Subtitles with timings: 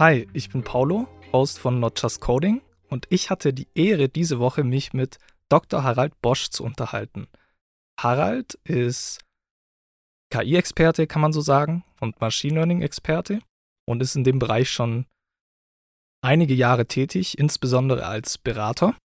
[0.00, 4.38] Hi, ich bin Paulo, Host von Not Just Coding und ich hatte die Ehre, diese
[4.38, 5.18] Woche mich mit
[5.50, 5.82] Dr.
[5.82, 7.28] Harald Bosch zu unterhalten.
[8.00, 9.20] Harald ist
[10.30, 13.42] KI-Experte, kann man so sagen, und Machine Learning-Experte
[13.86, 15.04] und ist in dem Bereich schon
[16.22, 18.96] einige Jahre tätig, insbesondere als Berater.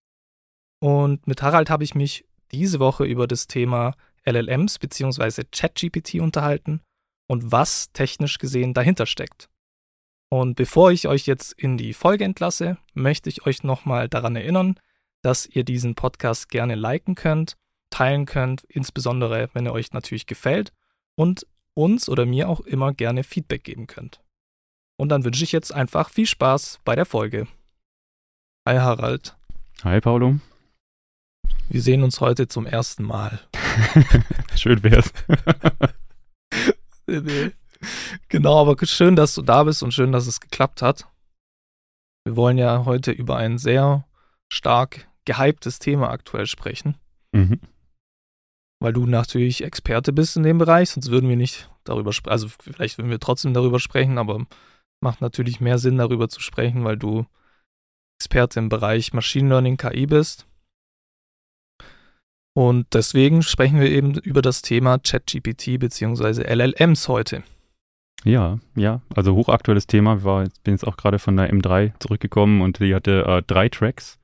[0.81, 5.43] Und mit Harald habe ich mich diese Woche über das Thema LLMs bzw.
[5.51, 6.79] ChatGPT unterhalten
[7.27, 9.49] und was technisch gesehen dahinter steckt.
[10.29, 14.79] Und bevor ich euch jetzt in die Folge entlasse, möchte ich euch nochmal daran erinnern,
[15.21, 17.57] dass ihr diesen Podcast gerne liken könnt,
[17.89, 20.71] teilen könnt, insbesondere wenn er euch natürlich gefällt
[21.15, 24.21] und uns oder mir auch immer gerne Feedback geben könnt.
[24.97, 27.47] Und dann wünsche ich jetzt einfach viel Spaß bei der Folge.
[28.67, 29.35] Hi Harald.
[29.83, 30.39] Hi Paulo.
[31.69, 33.39] Wir sehen uns heute zum ersten Mal.
[34.55, 35.11] Schön wär's.
[37.07, 37.51] nee.
[38.29, 41.07] Genau, aber schön, dass du da bist und schön, dass es geklappt hat.
[42.25, 44.05] Wir wollen ja heute über ein sehr
[44.51, 46.97] stark gehyptes Thema aktuell sprechen.
[47.33, 47.59] Mhm.
[48.81, 52.31] Weil du natürlich Experte bist in dem Bereich, sonst würden wir nicht darüber sprechen.
[52.31, 54.45] Also vielleicht würden wir trotzdem darüber sprechen, aber
[55.01, 57.25] macht natürlich mehr Sinn, darüber zu sprechen, weil du
[58.19, 60.47] Experte im Bereich Machine Learning KI bist.
[62.57, 66.41] Und deswegen sprechen wir eben über das Thema ChatGPT bzw.
[66.41, 67.43] LLMs heute.
[68.25, 70.17] Ja, ja, also hochaktuelles Thema.
[70.17, 74.19] Ich bin jetzt auch gerade von der M3 zurückgekommen und die hatte äh, drei Tracks.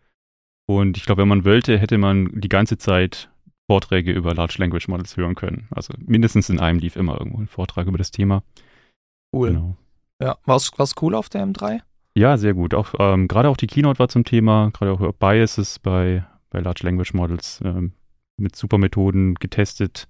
[0.68, 3.30] Und ich glaube, wenn man wollte, hätte man die ganze Zeit
[3.70, 5.68] Vorträge über Large Language Models hören können.
[5.70, 8.44] Also mindestens in einem lief immer irgendwo ein Vortrag über das Thema.
[9.34, 9.50] Cool.
[9.50, 9.78] Genau.
[10.20, 10.72] Ja, war es
[11.02, 11.82] cool auf der M3?
[12.16, 12.74] Ja, sehr gut.
[12.74, 16.82] Auch ähm, gerade auch die Keynote war zum Thema, gerade auch Biases bei, bei Large
[16.84, 17.94] Language Models ähm,
[18.38, 20.08] mit super Methoden getestet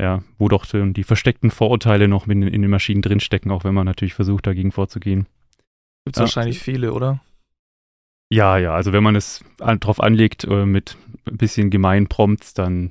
[0.00, 3.86] ja, wo doch die versteckten Vorurteile noch in, in den Maschinen drinstecken, auch wenn man
[3.86, 5.26] natürlich versucht, dagegen vorzugehen.
[6.04, 6.22] Gibt es ja.
[6.22, 7.20] wahrscheinlich viele, oder?
[8.32, 12.54] Ja, ja, also wenn man es an, drauf anlegt äh, mit ein bisschen gemeinen Prompts,
[12.54, 12.90] dann,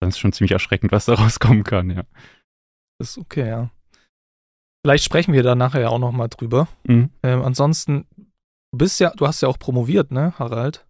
[0.00, 2.04] dann ist es schon ziemlich erschreckend, was da rauskommen kann, ja.
[2.98, 3.70] Das ist okay, ja.
[4.84, 6.68] Vielleicht sprechen wir da nachher ja auch nochmal drüber.
[6.84, 7.10] Mhm.
[7.22, 10.86] Ähm, ansonsten, du bist ja, du hast ja auch promoviert, ne, Harald?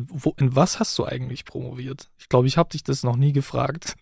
[0.00, 2.10] Wo, in was hast du eigentlich promoviert?
[2.18, 3.96] Ich glaube, ich habe dich das noch nie gefragt.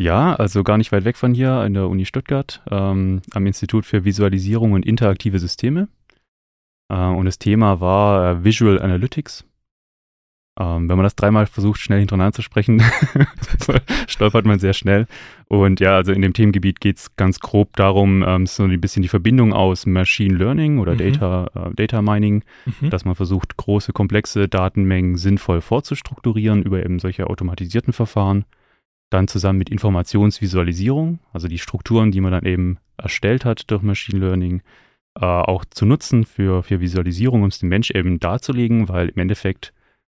[0.00, 3.84] Ja, also gar nicht weit weg von hier in der Uni Stuttgart, ähm, am Institut
[3.84, 5.88] für Visualisierung und interaktive Systeme.
[6.88, 9.44] Äh, und das Thema war äh, Visual Analytics.
[10.58, 12.82] Ähm, wenn man das dreimal versucht, schnell hintereinander zu sprechen,
[14.06, 15.06] stolpert man sehr schnell.
[15.48, 19.02] Und ja, also in dem Themengebiet geht es ganz grob darum, ähm, so ein bisschen
[19.02, 20.98] die Verbindung aus Machine Learning oder mhm.
[20.98, 22.88] Data, äh, Data Mining, mhm.
[22.88, 28.46] dass man versucht, große, komplexe Datenmengen sinnvoll vorzustrukturieren über eben solche automatisierten Verfahren
[29.10, 34.20] dann zusammen mit Informationsvisualisierung, also die Strukturen, die man dann eben erstellt hat durch Machine
[34.20, 34.62] Learning,
[35.18, 39.18] äh, auch zu nutzen für, für Visualisierung, um es dem Mensch eben darzulegen, weil im
[39.18, 39.72] Endeffekt,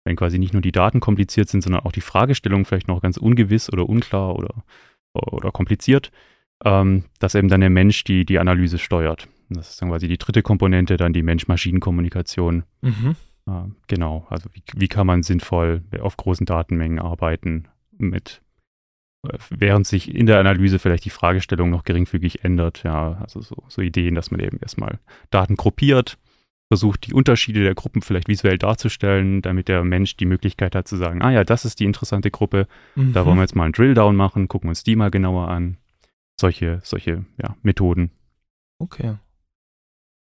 [0.04, 3.16] wenn quasi nicht nur die Daten kompliziert sind, sondern auch die Fragestellung vielleicht noch ganz
[3.16, 4.64] ungewiss oder unklar oder,
[5.14, 6.10] oder kompliziert,
[6.64, 9.28] ähm, dass eben dann der Mensch die, die Analyse steuert.
[9.48, 12.64] Das ist dann quasi die dritte Komponente, dann die Mensch-Maschinen-Kommunikation.
[12.82, 13.16] Mhm.
[13.46, 18.42] Äh, genau, also wie, wie kann man sinnvoll auf großen Datenmengen arbeiten mit
[19.50, 22.82] während sich in der Analyse vielleicht die Fragestellung noch geringfügig ändert.
[22.82, 24.98] Ja, also so, so Ideen, dass man eben erstmal
[25.30, 26.18] Daten gruppiert,
[26.68, 30.96] versucht die Unterschiede der Gruppen vielleicht visuell darzustellen, damit der Mensch die Möglichkeit hat zu
[30.96, 33.12] sagen, ah ja, das ist die interessante Gruppe, mhm.
[33.12, 35.76] da wollen wir jetzt mal einen Drilldown machen, gucken uns die mal genauer an.
[36.40, 38.12] Solche, solche ja, Methoden.
[38.78, 39.16] Okay.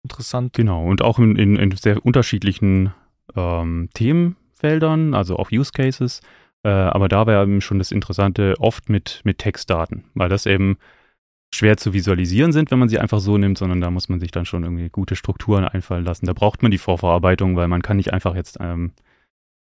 [0.04, 0.54] Interessant.
[0.54, 2.94] Genau, und auch in, in, in sehr unterschiedlichen
[3.36, 6.22] ähm, Themenfeldern, also auch Use Cases.
[6.64, 10.78] Äh, aber da war eben schon das Interessante oft mit, mit Textdaten, weil das eben
[11.54, 14.32] schwer zu visualisieren sind, wenn man sie einfach so nimmt, sondern da muss man sich
[14.32, 16.26] dann schon irgendwie gute Strukturen einfallen lassen.
[16.26, 18.92] Da braucht man die Vorverarbeitung, weil man kann nicht einfach jetzt, ähm,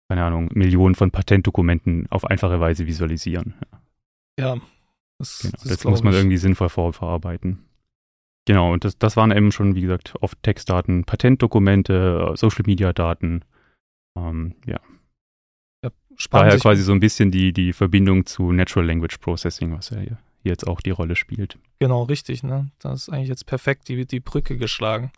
[0.08, 3.54] keine Ahnung, Millionen von Patentdokumenten auf einfache Weise visualisieren.
[4.38, 4.56] Ja.
[5.18, 7.64] Das, genau, das, das muss man irgendwie sinnvoll vorverarbeiten.
[8.46, 13.44] Genau, und das, das waren eben schon, wie gesagt, oft Textdaten, Patentdokumente, Social-Media-Daten.
[14.16, 14.80] Ähm, ja,
[16.18, 16.48] spannend.
[16.52, 20.18] Daher quasi so ein bisschen die, die Verbindung zu Natural Language Processing, was ja hier
[20.44, 21.58] jetzt auch die Rolle spielt.
[21.78, 22.70] Genau, richtig, ne?
[22.78, 25.10] Das ist eigentlich jetzt perfekt die, die Brücke geschlagen.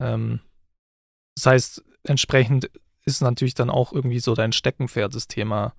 [0.00, 0.40] Ähm,
[1.36, 2.70] Das heißt, entsprechend
[3.04, 5.74] ist natürlich dann auch irgendwie so dein Steckenpferd, das Thema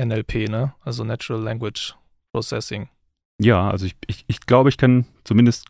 [0.00, 0.74] NLP, ne?
[0.80, 1.94] Also Natural Language
[2.32, 2.88] Processing.
[3.40, 5.66] Ja, also ich, ich, ich glaube, ich kann zumindest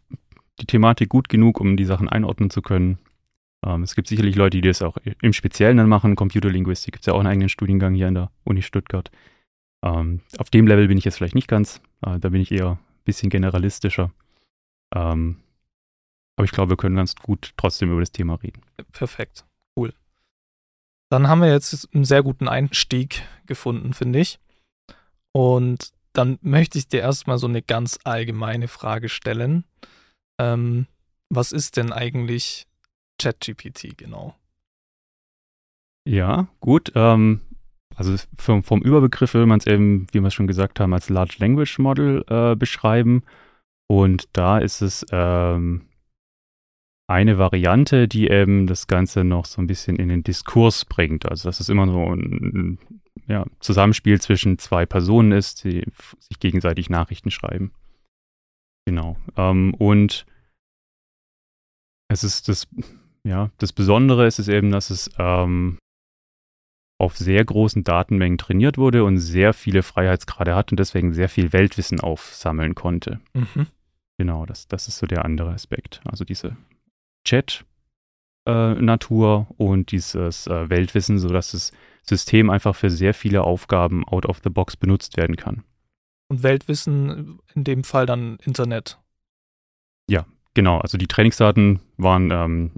[0.61, 2.99] die Thematik gut genug, um die Sachen einordnen zu können.
[3.65, 6.17] Ähm, es gibt sicherlich Leute, die das auch im Speziellen dann machen.
[6.17, 9.11] Computerlinguistik gibt es ja auch einen eigenen Studiengang hier an der Uni Stuttgart.
[9.85, 11.81] Ähm, auf dem Level bin ich jetzt vielleicht nicht ganz.
[12.05, 14.13] Äh, da bin ich eher ein bisschen generalistischer.
[14.95, 15.37] Ähm,
[16.37, 18.63] aber ich glaube, wir können ganz gut trotzdem über das Thema reden.
[18.93, 19.45] Perfekt.
[19.77, 19.93] Cool.
[21.11, 24.39] Dann haben wir jetzt einen sehr guten Einstieg gefunden, finde ich.
[25.33, 29.65] Und dann möchte ich dir erstmal so eine ganz allgemeine Frage stellen.
[30.41, 30.87] Ähm,
[31.29, 32.67] was ist denn eigentlich
[33.23, 34.37] ChatGPT genau?
[36.09, 36.93] Ja, gut.
[36.95, 37.41] Ähm,
[37.95, 41.09] also vom, vom, Überbegriff will man es eben, wie wir es schon gesagt haben, als
[41.09, 43.23] Large Language Model äh, beschreiben.
[43.89, 45.87] Und da ist es ähm,
[47.09, 51.27] eine Variante, die eben das Ganze noch so ein bisschen in den Diskurs bringt.
[51.27, 52.79] Also dass es immer so ein
[53.29, 55.85] ja, Zusammenspiel zwischen zwei Personen ist, die
[56.19, 57.73] sich gegenseitig Nachrichten schreiben.
[58.87, 59.17] Genau.
[59.37, 60.27] Ähm, und
[62.09, 62.67] es ist das,
[63.27, 65.79] ja, das Besondere ist es eben, dass es ähm,
[66.99, 71.53] auf sehr großen Datenmengen trainiert wurde und sehr viele Freiheitsgrade hat und deswegen sehr viel
[71.53, 73.21] Weltwissen aufsammeln konnte.
[73.35, 73.67] Mhm.
[74.19, 76.01] Genau, das, das ist so der andere Aspekt.
[76.05, 76.57] Also diese
[77.27, 81.73] Chat-Natur äh, und dieses äh, Weltwissen, sodass das
[82.03, 85.65] System einfach für sehr viele Aufgaben out of the box benutzt werden kann.
[86.29, 88.99] Und Weltwissen in dem Fall dann Internet.
[90.09, 90.79] Ja, genau.
[90.79, 92.71] Also die Trainingsdaten waren ähm,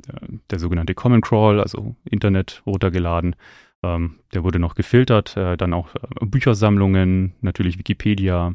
[0.50, 3.36] der sogenannte Common Crawl, also Internet runtergeladen.
[3.82, 8.54] Ähm, der wurde noch gefiltert, äh, dann auch äh, Büchersammlungen, natürlich Wikipedia.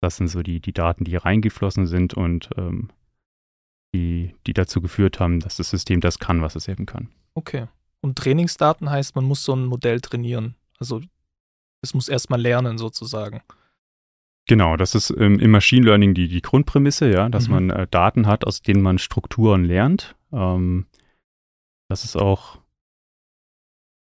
[0.00, 2.90] Das sind so die, die Daten, die reingeflossen sind und ähm,
[3.94, 7.08] die, die dazu geführt haben, dass das System das kann, was es eben kann.
[7.34, 7.66] Okay.
[8.00, 10.56] Und Trainingsdaten heißt, man muss so ein Modell trainieren.
[10.78, 11.02] Also
[11.82, 13.42] es muss erstmal lernen sozusagen.
[14.48, 17.54] Genau, das ist ähm, im Machine Learning die, die Grundprämisse, ja, dass mhm.
[17.54, 20.16] man äh, Daten hat, aus denen man Strukturen lernt.
[20.32, 20.86] Ähm,
[21.88, 22.62] das ist auch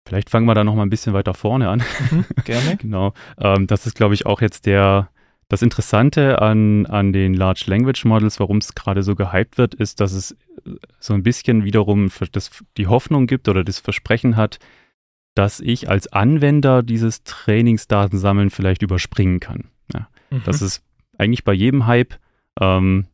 [0.05, 1.81] Vielleicht fangen wir da noch mal ein bisschen weiter vorne an.
[2.11, 2.77] Mhm, gerne.
[2.81, 3.13] genau.
[3.37, 5.09] Ähm, das ist, glaube ich, auch jetzt der,
[5.47, 10.01] das Interessante an, an den Large Language Models, warum es gerade so gehypt wird, ist,
[10.01, 10.35] dass es
[10.99, 14.59] so ein bisschen wiederum das, die Hoffnung gibt oder das Versprechen hat,
[15.35, 19.69] dass ich als Anwender dieses Trainingsdatensammeln vielleicht überspringen kann.
[20.33, 20.41] Mhm.
[20.45, 20.83] Das ist
[21.17, 22.15] eigentlich bei jedem Hype
[22.59, 23.05] ähm,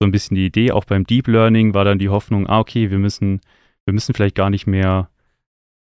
[0.00, 0.72] so ein bisschen die Idee.
[0.72, 3.40] Auch beim Deep Learning war dann die Hoffnung, ah, okay, wir müssen,
[3.84, 5.08] wir müssen vielleicht gar nicht mehr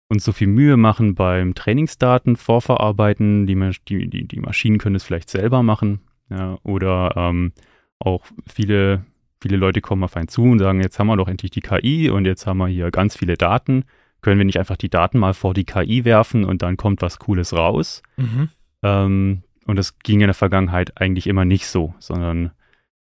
[0.08, 3.48] uns so viel Mühe machen beim Trainingsdaten vorverarbeiten.
[3.48, 3.56] Die,
[3.88, 6.02] die, die, die Maschinen können es vielleicht selber machen.
[6.30, 7.54] Ja, oder ähm,
[8.00, 9.06] auch viele,
[9.42, 12.10] viele Leute kommen auf einen zu und sagen, jetzt haben wir doch endlich die KI
[12.10, 13.86] und jetzt haben wir hier ganz viele Daten.
[14.22, 17.20] Können wir nicht einfach die Daten mal vor die KI werfen und dann kommt was
[17.20, 18.02] Cooles raus?
[18.18, 18.50] Mhm.
[18.84, 22.52] Ähm, und das ging in der Vergangenheit eigentlich immer nicht so, sondern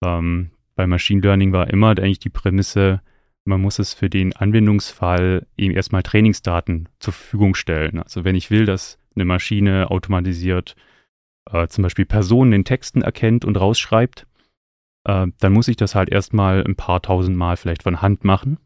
[0.04, 3.00] ähm, bei Machine Learning war immer eigentlich die Prämisse,
[3.44, 7.98] man muss es für den Anwendungsfall eben erstmal Trainingsdaten zur Verfügung stellen.
[8.00, 10.76] Also wenn ich will, dass eine Maschine automatisiert
[11.50, 14.26] äh, zum Beispiel Personen in Texten erkennt und rausschreibt,
[15.04, 18.58] äh, dann muss ich das halt erstmal ein paar tausend Mal vielleicht von Hand machen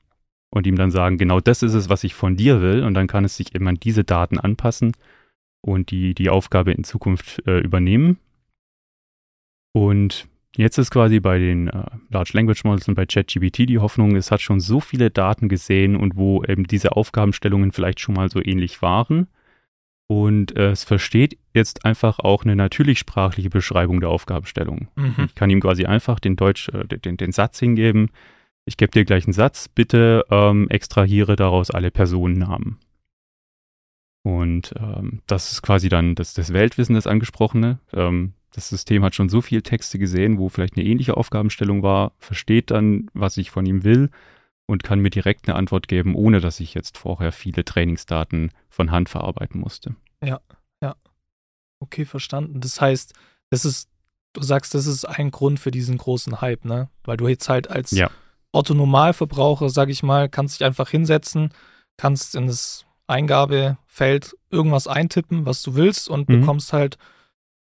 [0.51, 2.85] und ihm dann sagen, genau das ist es, was ich von dir will.
[2.85, 4.93] Und dann kann es sich eben an diese Daten anpassen
[5.63, 8.19] und die, die Aufgabe in Zukunft äh, übernehmen.
[9.73, 14.17] Und Jetzt ist quasi bei den äh, Large Language Models und bei ChatGPT die Hoffnung,
[14.17, 18.29] es hat schon so viele Daten gesehen und wo eben diese Aufgabenstellungen vielleicht schon mal
[18.29, 19.29] so ähnlich waren.
[20.09, 24.89] Und äh, es versteht jetzt einfach auch eine natürlich sprachliche Beschreibung der Aufgabenstellung.
[24.95, 25.25] Mhm.
[25.27, 28.11] Ich kann ihm quasi einfach den Deutsch, äh, den, den Satz hingeben.
[28.67, 32.79] Ich gebe dir gleich einen Satz, bitte ähm, extrahiere daraus alle Personennamen.
[34.23, 37.79] Und ähm, das ist quasi dann das, das Weltwissen, das angesprochene.
[37.93, 42.13] Ähm, das System hat schon so viele Texte gesehen, wo vielleicht eine ähnliche Aufgabenstellung war,
[42.19, 44.11] versteht dann, was ich von ihm will
[44.67, 48.91] und kann mir direkt eine Antwort geben, ohne dass ich jetzt vorher viele Trainingsdaten von
[48.91, 49.97] Hand verarbeiten musste.
[50.23, 50.41] Ja,
[50.83, 50.95] ja.
[51.81, 52.61] Okay, verstanden.
[52.61, 53.15] Das heißt,
[53.51, 53.89] das ist,
[54.35, 56.91] du sagst, das ist ein Grund für diesen großen Hype, ne?
[57.05, 58.11] Weil du jetzt halt als ja.
[58.53, 61.53] Autonormalverbraucher, sag ich mal, kannst dich einfach hinsetzen,
[61.97, 66.41] kannst in das Eingabefeld irgendwas eintippen, was du willst und mhm.
[66.41, 66.99] bekommst halt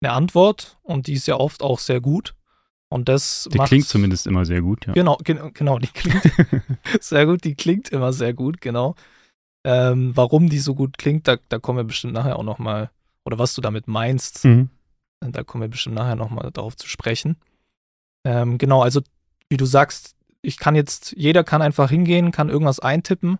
[0.01, 2.35] eine Antwort und die ist ja oft auch sehr gut.
[2.89, 4.95] Und das Die klingt zumindest immer sehr gut, ja.
[4.95, 6.23] Genau, gen genau, die klingt
[7.01, 8.97] sehr gut, die klingt immer sehr gut, genau.
[9.65, 12.91] Ähm, warum die so gut klingt, da, da kommen wir bestimmt nachher auch nochmal,
[13.25, 14.71] oder was du damit meinst, mhm.
[15.21, 17.37] da kommen wir bestimmt nachher nochmal darauf zu sprechen.
[18.25, 19.03] Ähm, genau, also
[19.49, 23.39] wie du sagst, ich kann jetzt, jeder kann einfach hingehen, kann irgendwas eintippen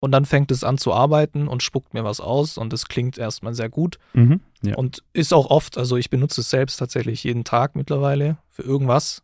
[0.00, 3.18] und dann fängt es an zu arbeiten und spuckt mir was aus und es klingt
[3.18, 4.40] erstmal sehr gut Mhm.
[4.62, 4.76] Ja.
[4.76, 9.22] und ist auch oft, also ich benutze es selbst tatsächlich jeden Tag mittlerweile für irgendwas.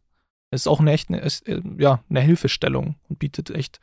[0.50, 3.80] Ist auch eine echt eine, ist, äh, ja, eine Hilfestellung und bietet echt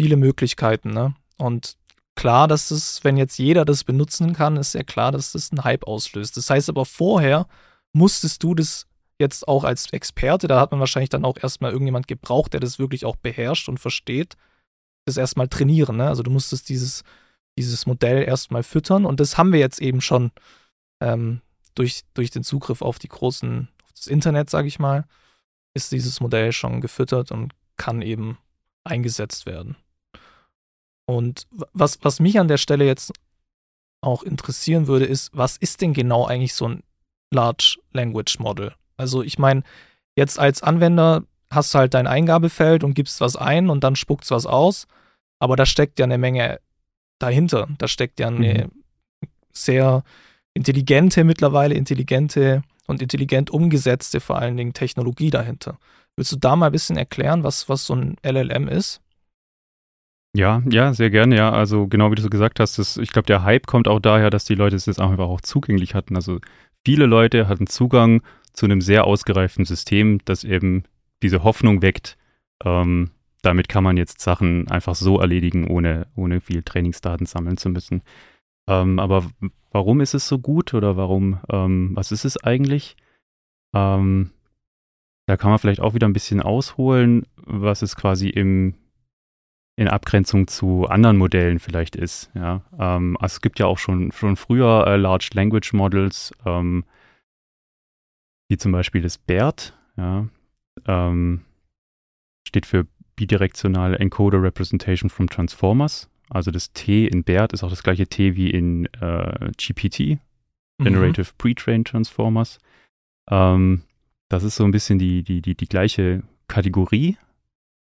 [0.00, 0.90] viele Möglichkeiten.
[0.90, 1.14] Ne?
[1.38, 1.76] Und
[2.14, 5.64] klar, dass es, wenn jetzt jeder das benutzen kann, ist ja klar, dass das einen
[5.64, 6.36] Hype auslöst.
[6.36, 7.46] Das heißt aber vorher
[7.92, 8.86] musstest du das
[9.18, 12.78] jetzt auch als Experte, da hat man wahrscheinlich dann auch erstmal irgendjemand gebraucht, der das
[12.78, 14.36] wirklich auch beherrscht und versteht,
[15.08, 15.96] das erstmal trainieren.
[15.96, 16.06] Ne?
[16.08, 17.02] Also du musstest dieses,
[17.58, 20.30] dieses Modell erstmal füttern und das haben wir jetzt eben schon
[21.00, 21.40] ähm,
[21.74, 25.04] durch, durch den Zugriff auf die großen, auf das Internet, sage ich mal,
[25.74, 28.38] ist dieses Modell schon gefüttert und kann eben
[28.84, 29.76] eingesetzt werden.
[31.06, 33.12] Und was, was mich an der Stelle jetzt
[34.00, 36.82] auch interessieren würde, ist, was ist denn genau eigentlich so ein
[37.30, 38.74] Large Language Model?
[38.96, 39.62] Also ich meine,
[40.16, 44.24] jetzt als Anwender hast du halt dein Eingabefeld und gibst was ein und dann spuckt
[44.24, 44.86] es was aus,
[45.38, 46.60] aber da steckt ja eine Menge
[47.18, 47.68] dahinter.
[47.78, 48.70] Da steckt ja eine
[49.52, 50.02] sehr
[50.54, 55.78] intelligente, mittlerweile intelligente und intelligent umgesetzte vor allen Dingen Technologie dahinter.
[56.16, 59.00] Willst du da mal ein bisschen erklären, was, was so ein LLM ist?
[60.36, 61.52] Ja, ja, sehr gerne, ja.
[61.52, 64.30] Also genau wie du so gesagt hast, das, ich glaube, der Hype kommt auch daher,
[64.30, 66.16] dass die Leute es jetzt einfach auch zugänglich hatten.
[66.16, 66.38] Also
[66.84, 70.84] viele Leute hatten Zugang zu einem sehr ausgereiften System, das eben
[71.22, 72.16] diese Hoffnung weckt,
[72.64, 73.10] ähm,
[73.42, 78.02] damit kann man jetzt Sachen einfach so erledigen, ohne, ohne viel Trainingsdaten sammeln zu müssen.
[78.68, 79.24] Ähm, aber
[79.70, 82.96] warum ist es so gut oder warum, ähm, was ist es eigentlich?
[83.74, 84.30] Ähm,
[85.26, 88.74] da kann man vielleicht auch wieder ein bisschen ausholen, was es quasi im,
[89.76, 92.30] in Abgrenzung zu anderen Modellen vielleicht ist.
[92.34, 92.62] Ja?
[92.78, 96.84] Ähm, also es gibt ja auch schon, schon früher äh, Large Language Models, ähm,
[98.48, 100.26] wie zum Beispiel das BERT, ja?
[100.86, 101.44] Ähm,
[102.46, 106.08] steht für Bidirektionale Encoder Representation from Transformers.
[106.30, 110.18] Also das T in BERT ist auch das gleiche T wie in äh, GPT,
[110.78, 112.58] Generative Pre-Trained Transformers.
[113.30, 113.82] Ähm,
[114.28, 117.16] das ist so ein bisschen die, die, die, die gleiche Kategorie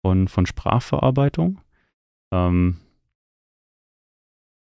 [0.03, 1.61] von, von Sprachverarbeitung.
[2.33, 2.79] Ähm,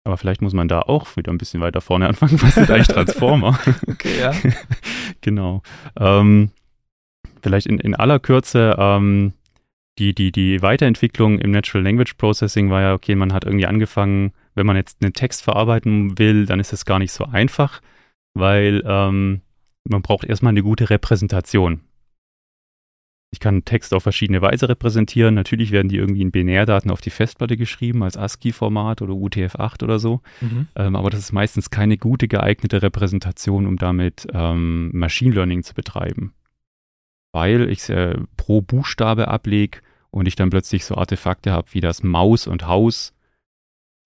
[0.06, 2.42] aber vielleicht muss man da auch wieder ein bisschen weiter vorne anfangen.
[2.42, 3.60] Was sind eigentlich Transformer?
[3.88, 4.34] Okay, ja.
[5.22, 5.62] genau.
[6.00, 6.52] Ähm,
[7.41, 9.34] vielleicht in, in aller Kürze, ähm,
[10.00, 14.32] die, die, die Weiterentwicklung im Natural Language Processing war ja, okay, man hat irgendwie angefangen,
[14.53, 17.82] wenn man jetzt einen Text verarbeiten will, dann ist es gar nicht so einfach,
[18.34, 19.41] weil ähm,
[19.89, 21.82] man braucht erstmal eine gute Repräsentation.
[23.32, 25.36] Ich kann Text auf verschiedene Weise repräsentieren.
[25.36, 30.00] Natürlich werden die irgendwie in Binärdaten auf die Festplatte geschrieben, als ASCII-Format oder UTF-8 oder
[30.00, 30.22] so.
[30.39, 30.67] Mhm.
[30.75, 35.74] Ähm, aber das ist meistens keine gute geeignete Repräsentation, um damit ähm, Machine Learning zu
[35.74, 36.34] betreiben.
[37.38, 39.79] Weil ich es äh, pro Buchstabe ablege
[40.10, 43.13] und ich dann plötzlich so Artefakte habe, wie das Maus und Haus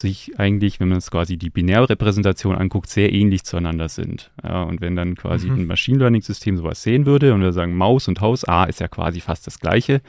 [0.01, 4.31] sich eigentlich, wenn man es quasi die Binärrepräsentation anguckt, sehr ähnlich zueinander sind.
[4.43, 5.59] Ja, und wenn dann quasi Mhm.
[5.59, 8.79] ein Machine Learning System sowas sehen würde und wir sagen, Maus und Haus, A ist
[8.81, 10.01] ja quasi fast das gleiche,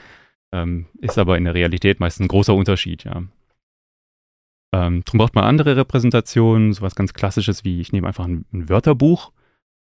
[0.53, 3.23] ähm, ist aber in der Realität meist ein großer Unterschied, ja.
[4.75, 8.71] Ähm, drum braucht man andere Repräsentationen, sowas ganz klassisches wie, ich nehme einfach ein, ein
[8.71, 9.31] Wörterbuch,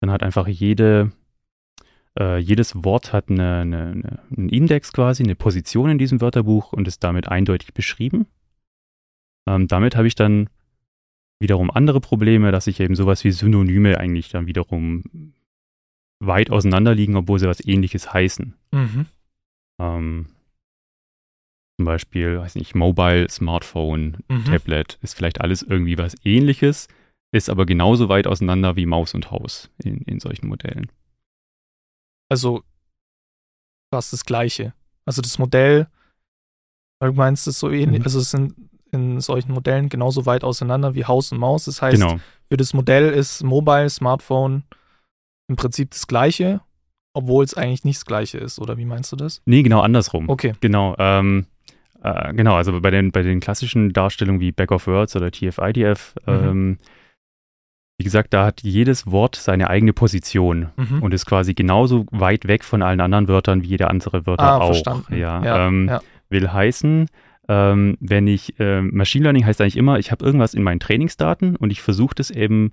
[0.02, 1.12] dann hat einfach jede,
[2.18, 6.74] äh, jedes Wort hat eine, eine, eine, einen Index quasi, eine Position in diesem Wörterbuch
[6.74, 8.28] und ist damit eindeutig beschrieben.
[9.48, 10.50] Ähm, damit habe ich dann
[11.42, 15.34] wiederum andere Probleme, dass ich eben sowas wie Synonyme eigentlich dann wiederum
[16.22, 18.56] weit auseinander liegen, obwohl sie was ähnliches heißen.
[18.72, 19.06] Mhm.
[19.80, 20.28] Ähm,
[21.80, 24.44] zum Beispiel, weiß nicht, Mobile, Smartphone, Mhm.
[24.44, 26.90] Tablet ist vielleicht alles irgendwie was ähnliches,
[27.32, 30.92] ist aber genauso weit auseinander wie Maus und Haus in, in solchen Modellen.
[32.30, 32.64] Also
[33.94, 34.74] fast das Gleiche.
[35.06, 35.88] Also das Modell,
[37.00, 38.06] weil du meinst, es so ähnlich, Mhm.
[38.06, 38.56] also es sind
[38.92, 41.66] in solchen Modellen genauso weit auseinander wie Haus und Maus.
[41.66, 42.20] Das heißt, genau.
[42.50, 44.64] für das Modell ist Mobile, Smartphone
[45.48, 46.62] im Prinzip das Gleiche,
[47.14, 49.42] obwohl es eigentlich nicht das Gleiche ist, oder wie meinst du das?
[49.46, 50.30] Nee, genau andersrum.
[50.30, 50.54] Okay.
[50.62, 50.96] Genau.
[51.00, 51.46] Ähm,
[52.02, 56.16] äh, genau, also bei den, bei den klassischen Darstellungen wie Back of Words oder TF-IDF,
[56.26, 56.34] Mhm.
[56.34, 56.78] ähm,
[58.00, 61.04] wie gesagt, da hat jedes Wort seine eigene Position Mhm.
[61.04, 64.58] und ist quasi genauso weit weg von allen anderen Wörtern wie jede andere Wörter Ah,
[64.58, 64.68] auch.
[64.68, 65.18] verstanden.
[65.18, 66.02] Ja, Ja, ähm, ja.
[66.30, 67.08] Will heißen,
[67.50, 71.56] ähm, wenn ich, ähm, Machine Learning heißt eigentlich immer, ich habe irgendwas in meinen Trainingsdaten
[71.58, 72.72] und ich versuche das eben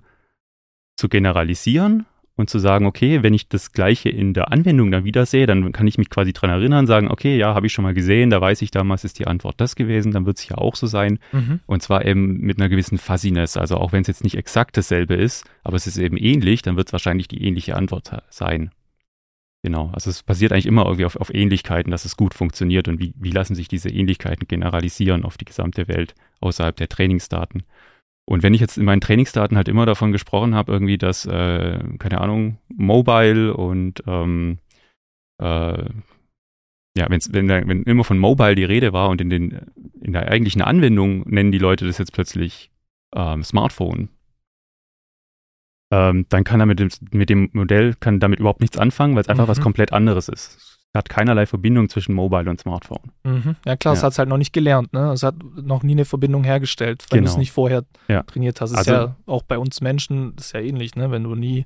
[0.95, 2.05] zu generalisieren
[2.37, 5.71] und zu sagen, okay, wenn ich das Gleiche in der Anwendung dann wieder sehe, dann
[5.71, 8.39] kann ich mich quasi dran erinnern, sagen, okay, ja, habe ich schon mal gesehen, da
[8.39, 11.19] weiß ich damals ist die Antwort das gewesen, dann wird es ja auch so sein.
[11.31, 11.59] Mhm.
[11.65, 13.57] Und zwar eben mit einer gewissen Fuzziness.
[13.57, 16.77] Also auch wenn es jetzt nicht exakt dasselbe ist, aber es ist eben ähnlich, dann
[16.77, 18.69] wird es wahrscheinlich die ähnliche Antwort sein.
[19.63, 22.99] Genau, also es basiert eigentlich immer irgendwie auf, auf Ähnlichkeiten, dass es gut funktioniert und
[22.99, 27.63] wie, wie lassen sich diese Ähnlichkeiten generalisieren auf die gesamte Welt außerhalb der Trainingsdaten.
[28.29, 31.79] Und wenn ich jetzt in meinen Trainingsdaten halt immer davon gesprochen habe, irgendwie, dass, äh,
[31.97, 34.59] keine Ahnung, Mobile und ähm,
[35.41, 35.85] äh,
[36.97, 39.61] ja, wenn's, wenn, wenn immer von Mobile die Rede war und in, den,
[40.01, 42.69] in der eigentlichen Anwendung nennen die Leute das jetzt plötzlich
[43.15, 44.09] ähm, Smartphone,
[45.93, 49.21] ähm, dann kann er mit dem, mit dem Modell kann damit überhaupt nichts anfangen, weil
[49.21, 49.51] es einfach mhm.
[49.51, 50.76] was komplett anderes ist.
[50.95, 53.11] Hat keinerlei Verbindung zwischen Mobile und Smartphone.
[53.23, 53.55] Mhm.
[53.65, 53.97] Ja klar, ja.
[53.97, 55.11] es hat es halt noch nicht gelernt, ne?
[55.11, 57.27] Es hat noch nie eine Verbindung hergestellt, wenn genau.
[57.27, 58.23] du es nicht vorher ja.
[58.23, 58.71] trainiert hast.
[58.71, 61.11] Es also, ist ja auch bei uns Menschen, ist ja ähnlich, ne?
[61.11, 61.65] Wenn du nie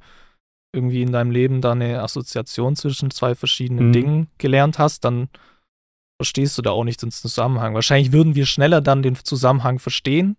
[0.73, 3.93] irgendwie in deinem Leben da eine Assoziation zwischen zwei verschiedenen mhm.
[3.93, 5.29] Dingen gelernt hast, dann
[6.21, 7.73] verstehst du da auch nichts ins Zusammenhang.
[7.73, 10.37] Wahrscheinlich würden wir schneller dann den Zusammenhang verstehen.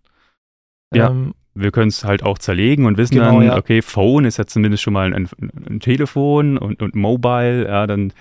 [0.93, 1.09] Ja.
[1.09, 3.57] Ähm, wir können es halt auch zerlegen und wissen genau, dann, ja.
[3.57, 5.29] okay, Phone ist ja zumindest schon mal ein,
[5.69, 8.11] ein, Telefon und, und Mobile, ja, dann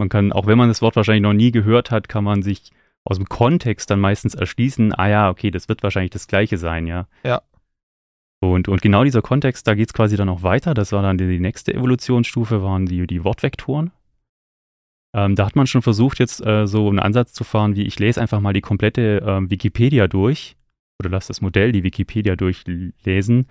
[0.00, 2.72] man kann, auch wenn man das Wort wahrscheinlich noch nie gehört hat, kann man sich
[3.04, 6.88] aus dem Kontext dann meistens erschließen, ah ja, okay, das wird wahrscheinlich das gleiche sein,
[6.88, 7.06] ja.
[7.22, 7.42] Ja.
[8.40, 10.74] Und, und genau dieser Kontext, da geht es quasi dann auch weiter.
[10.74, 13.90] Das war dann die, die nächste Evolutionsstufe, waren die, die Wortvektoren.
[15.14, 17.98] Ähm, da hat man schon versucht, jetzt äh, so einen Ansatz zu fahren, wie ich
[17.98, 20.56] lese einfach mal die komplette äh, Wikipedia durch
[20.98, 23.46] oder lasse das Modell die Wikipedia durchlesen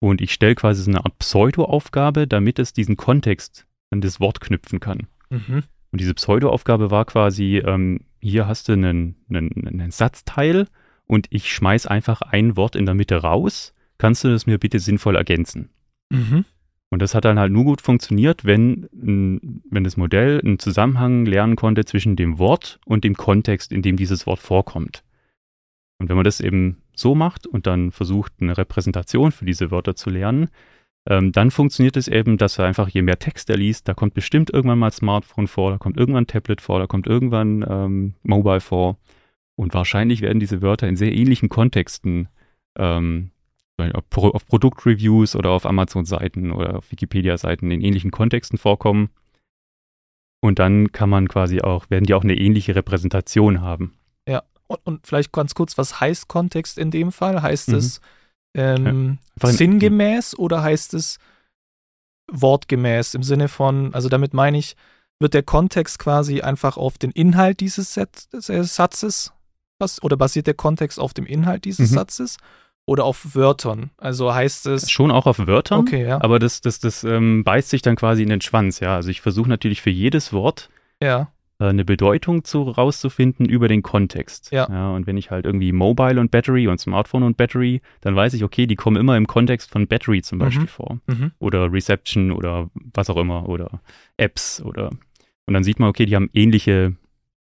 [0.00, 4.40] und ich stelle quasi so eine Art Pseudo-Aufgabe, damit es diesen Kontext an das Wort
[4.40, 5.08] knüpfen kann.
[5.28, 5.64] Mhm.
[5.92, 10.66] Und diese Pseudo-Aufgabe war quasi, ähm, hier hast du einen, einen, einen Satzteil
[11.06, 14.80] und ich schmeiß einfach ein Wort in der Mitte raus kannst du das mir bitte
[14.80, 15.70] sinnvoll ergänzen?
[16.10, 16.44] Mhm.
[16.88, 21.54] Und das hat dann halt nur gut funktioniert, wenn, wenn das Modell einen Zusammenhang lernen
[21.54, 25.04] konnte zwischen dem Wort und dem Kontext, in dem dieses Wort vorkommt.
[25.98, 29.94] Und wenn man das eben so macht und dann versucht, eine Repräsentation für diese Wörter
[29.94, 30.48] zu lernen,
[31.08, 34.14] ähm, dann funktioniert es eben, dass er einfach, je mehr Text er liest, da kommt
[34.14, 38.60] bestimmt irgendwann mal Smartphone vor, da kommt irgendwann Tablet vor, da kommt irgendwann ähm, Mobile
[38.60, 38.98] vor.
[39.56, 42.28] Und wahrscheinlich werden diese Wörter in sehr ähnlichen Kontexten
[42.78, 43.30] ähm,
[43.78, 49.10] auf Produktreviews oder auf Amazon-Seiten oder auf Wikipedia-Seiten in ähnlichen Kontexten vorkommen.
[50.42, 53.98] Und dann kann man quasi auch, werden die auch eine ähnliche Repräsentation haben.
[54.26, 57.42] Ja, und, und vielleicht ganz kurz, was heißt Kontext in dem Fall?
[57.42, 57.76] Heißt mhm.
[57.76, 58.00] es
[58.54, 59.48] ähm, ja.
[59.48, 61.18] sinngemäß oder heißt es
[62.30, 64.76] wortgemäß im Sinne von, also damit meine ich,
[65.18, 69.32] wird der Kontext quasi einfach auf den Inhalt dieses Set, äh, Satzes
[70.02, 71.94] oder basiert der Kontext auf dem Inhalt dieses mhm.
[71.94, 72.36] Satzes?
[72.86, 73.90] oder auf Wörtern?
[73.98, 74.90] Also heißt es.
[74.90, 75.78] Schon auch auf Wörtern.
[75.78, 76.20] Okay, ja.
[76.20, 78.96] Aber das, das, das ähm, beißt sich dann quasi in den Schwanz, ja.
[78.96, 81.32] Also ich versuche natürlich für jedes Wort ja.
[81.60, 84.50] Äh, eine Bedeutung zu, rauszufinden über den Kontext.
[84.50, 84.68] Ja.
[84.68, 84.90] ja.
[84.90, 88.42] Und wenn ich halt irgendwie Mobile und Battery und Smartphone und Battery, dann weiß ich,
[88.42, 90.42] okay, die kommen immer im Kontext von Battery zum mhm.
[90.42, 90.68] Beispiel mhm.
[90.68, 91.00] vor.
[91.06, 91.32] Mhm.
[91.38, 93.48] Oder Reception oder was auch immer.
[93.48, 93.80] Oder
[94.16, 94.90] Apps oder.
[95.46, 96.94] Und dann sieht man, okay, die haben ähnliche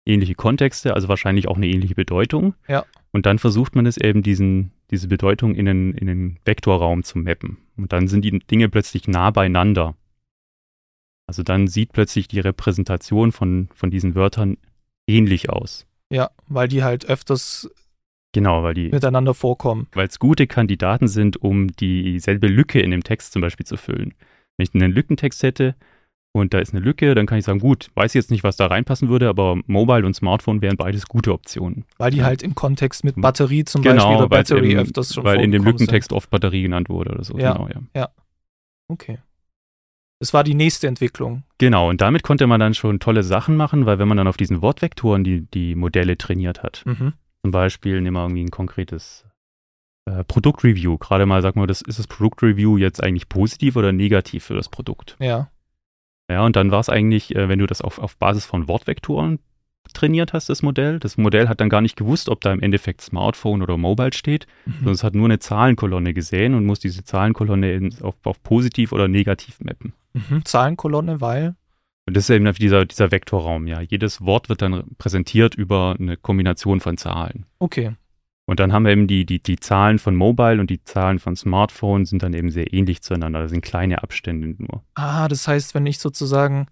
[0.07, 2.55] ähnliche Kontexte, also wahrscheinlich auch eine ähnliche Bedeutung.
[2.67, 2.85] Ja.
[3.11, 7.19] Und dann versucht man es eben, diesen, diese Bedeutung in den, in den Vektorraum zu
[7.19, 7.57] mappen.
[7.75, 9.95] Und dann sind die Dinge plötzlich nah beieinander.
[11.27, 14.57] Also dann sieht plötzlich die Repräsentation von, von diesen Wörtern
[15.07, 15.85] ähnlich aus.
[16.09, 17.69] Ja, weil die halt öfters
[18.33, 19.87] genau, weil die, miteinander vorkommen.
[19.93, 24.13] Weil es gute Kandidaten sind, um dieselbe Lücke in dem Text zum Beispiel zu füllen.
[24.57, 25.75] Wenn ich einen Lückentext hätte,
[26.37, 28.67] und da ist eine Lücke, dann kann ich sagen, gut, weiß jetzt nicht, was da
[28.67, 31.85] reinpassen würde, aber Mobile und Smartphone wären beides gute Optionen.
[31.97, 35.23] Weil die halt im Kontext mit Batterie zum genau, Beispiel oder Battery im, öfters schon
[35.23, 36.17] Weil in dem Lückentext sind.
[36.17, 37.37] oft Batterie genannt wurde oder so.
[37.37, 37.81] Ja, genau, ja.
[37.95, 38.09] ja.
[38.87, 39.17] Okay.
[40.19, 41.43] Das war die nächste Entwicklung.
[41.59, 44.37] Genau, und damit konnte man dann schon tolle Sachen machen, weil wenn man dann auf
[44.37, 47.13] diesen Wortvektoren die, die Modelle trainiert hat, mhm.
[47.43, 49.25] zum Beispiel nehmen wir irgendwie ein konkretes
[50.05, 54.45] äh, Produktreview, gerade mal sagen wir, das, ist das Produktreview jetzt eigentlich positiv oder negativ
[54.45, 55.15] für das Produkt?
[55.19, 55.51] Ja.
[56.29, 59.39] Ja, und dann war es eigentlich, äh, wenn du das auf, auf Basis von Wortvektoren
[59.93, 60.99] trainiert hast, das Modell.
[60.99, 64.47] Das Modell hat dann gar nicht gewusst, ob da im Endeffekt Smartphone oder Mobile steht,
[64.65, 64.73] mhm.
[64.73, 68.91] sondern es hat nur eine Zahlenkolonne gesehen und muss diese Zahlenkolonne in, auf, auf positiv
[68.91, 69.93] oder negativ mappen.
[70.13, 70.45] Mhm.
[70.45, 71.55] Zahlenkolonne, weil?
[72.07, 73.81] Und das ist eben dieser, dieser Vektorraum, ja.
[73.81, 77.45] Jedes Wort wird dann präsentiert über eine Kombination von Zahlen.
[77.59, 77.91] Okay.
[78.45, 81.35] Und dann haben wir eben die, die, die Zahlen von Mobile und die Zahlen von
[81.35, 83.41] Smartphone sind dann eben sehr ähnlich zueinander.
[83.41, 84.83] Das sind kleine Abstände nur.
[84.95, 86.67] Ah, das heißt, wenn ich sozusagen,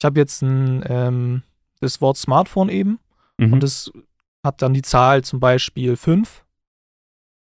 [0.00, 1.42] ich habe jetzt ein, ähm,
[1.80, 2.98] das Wort Smartphone eben
[3.38, 3.54] mhm.
[3.54, 3.90] und das
[4.42, 6.44] hat dann die Zahl zum Beispiel 5.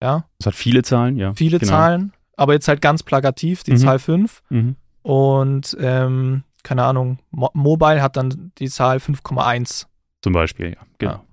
[0.01, 0.25] Ja.
[0.39, 1.33] Es hat viele Zahlen, ja.
[1.33, 1.71] Viele genau.
[1.71, 3.77] Zahlen, aber jetzt halt ganz plakativ, die mhm.
[3.77, 4.43] Zahl 5.
[4.49, 4.75] Mhm.
[5.03, 9.85] Und ähm, keine Ahnung, Mo Mobile hat dann die Zahl 5,1.
[10.21, 11.11] Zum Beispiel, ja, genau.
[11.13, 11.23] Ja.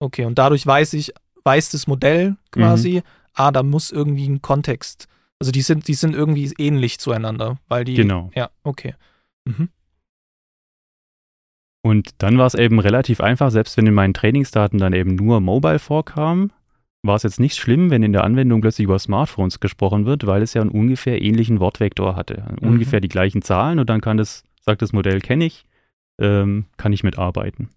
[0.00, 1.12] Okay, und dadurch weiß ich,
[1.44, 3.02] weiß das Modell quasi, mhm.
[3.34, 5.06] ah, da muss irgendwie ein Kontext.
[5.38, 7.94] Also die sind, die sind irgendwie ähnlich zueinander, weil die.
[7.94, 8.30] Genau.
[8.34, 8.94] Ja, okay.
[9.44, 9.68] Mhm.
[11.82, 15.40] Und dann war es eben relativ einfach, selbst wenn in meinen Trainingsdaten dann eben nur
[15.40, 16.50] Mobile vorkam,
[17.02, 20.42] war es jetzt nicht schlimm, wenn in der Anwendung plötzlich über Smartphones gesprochen wird, weil
[20.42, 22.44] es ja einen ungefähr ähnlichen Wortvektor hatte.
[22.60, 22.68] Mhm.
[22.68, 25.64] Ungefähr die gleichen Zahlen und dann kann das, sagt das Modell, kenne ich,
[26.20, 27.70] ähm, kann ich mitarbeiten.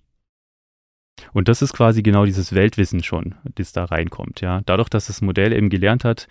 [1.31, 4.41] Und das ist quasi genau dieses Weltwissen schon, das da reinkommt.
[4.41, 4.61] Ja.
[4.65, 6.27] Dadurch, dass das Modell eben gelernt hat,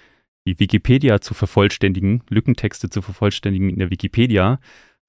[0.46, 4.58] die Wikipedia zu vervollständigen, Lückentexte zu vervollständigen in der Wikipedia,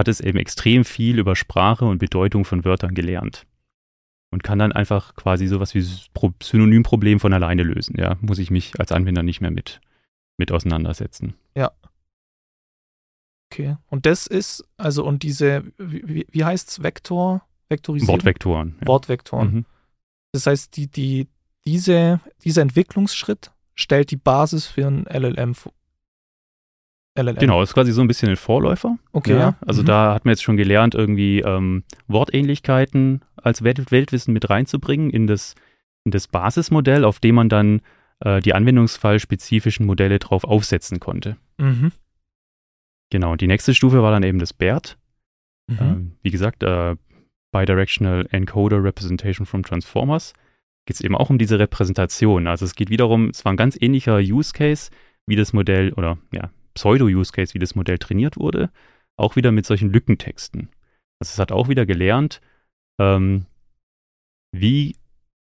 [0.04, 3.46] hat es eben extrem viel über Sprache und Bedeutung von Wörtern gelernt.
[4.32, 5.86] Und kann dann einfach quasi sowas wie
[6.42, 7.96] Synonymproblem von alleine lösen.
[7.98, 9.80] Ja, muss ich mich als Anwender nicht mehr mit,
[10.38, 11.36] mit auseinandersetzen.
[11.56, 11.72] Ja.
[13.50, 13.78] Okay.
[13.88, 17.44] Und das ist, also, und diese, wie, wie heißt es, Vektor?
[17.70, 18.16] Vektorisierung?
[18.16, 18.76] Wortvektoren.
[18.82, 18.88] Ja.
[18.88, 19.54] Wortvektoren.
[19.54, 19.66] Mhm.
[20.34, 21.28] Das heißt, die, die,
[21.66, 25.54] diese, dieser Entwicklungsschritt stellt die Basis für ein LLM
[27.15, 27.36] LLM.
[27.36, 28.97] Genau, ist quasi so ein bisschen ein Vorläufer.
[29.12, 29.38] Okay.
[29.38, 29.88] Ja, also mhm.
[29.88, 35.28] da hat man jetzt schon gelernt, irgendwie ähm, Wortähnlichkeiten als Welt Weltwissen mit reinzubringen in
[35.28, 35.56] das,
[36.06, 37.82] in das Basismodell, auf dem man dann
[38.21, 41.38] äh, die anwendungsfallspezifischen Modelle drauf aufsetzen konnte.
[41.58, 41.91] Mhm.
[43.12, 44.97] Genau, die nächste Stufe war dann eben das BERT.
[45.67, 45.78] Mhm.
[45.80, 46.95] Ähm, wie gesagt, äh,
[47.52, 50.34] Bidirectional Encoder Representation from Transformers.
[50.86, 52.47] Geht es eben auch um diese Repräsentation.
[52.47, 54.89] Also es geht wiederum, es war ein ganz ähnlicher Use Case,
[55.28, 58.70] wie das Modell oder ja, Pseudo-Use-Case, wie das Modell trainiert wurde,
[59.18, 60.70] auch wieder mit solchen Lückentexten.
[61.20, 62.42] Also es hat auch wieder gelernt,
[63.00, 63.46] ähm,
[64.52, 64.96] wie,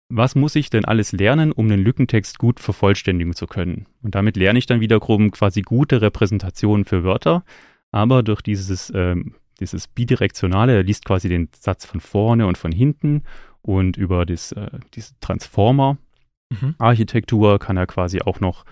[0.09, 3.87] was muss ich denn alles lernen, um einen Lückentext gut vervollständigen zu können.
[4.03, 7.45] Und damit lerne ich dann wiederum quasi gute Repräsentationen für Wörter,
[7.91, 12.73] aber durch dieses, ähm, dieses Bidirektionale, er liest quasi den Satz von vorne und von
[12.73, 13.23] hinten
[13.61, 18.65] und über das, äh, diese Transformer-Architektur kann er quasi auch noch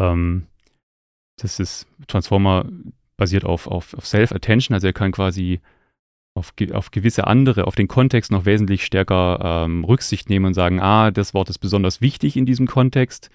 [0.00, 0.46] ähm,
[1.36, 2.66] das ist Transformer
[3.16, 5.60] basiert auf, auf, auf Self-Attention, also er kann quasi
[6.34, 10.80] auf, auf gewisse andere, auf den Kontext noch wesentlich stärker ähm, Rücksicht nehmen und sagen,
[10.80, 13.30] ah, das Wort ist besonders wichtig in diesem Kontext.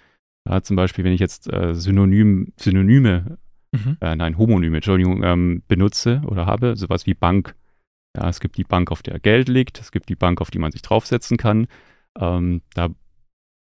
[0.48, 3.38] Ja, zum Beispiel, wenn ich jetzt äh, Synonym, Synonyme,
[3.72, 3.98] mhm.
[4.02, 7.56] äh, nein, Homonyme, Entschuldigung, ähm, benutze oder habe, sowas wie Bank.
[8.16, 10.60] Ja, es gibt die Bank, auf der Geld liegt, es gibt die Bank, auf die
[10.60, 11.68] man sich draufsetzen kann.
[12.20, 12.90] Ähm, da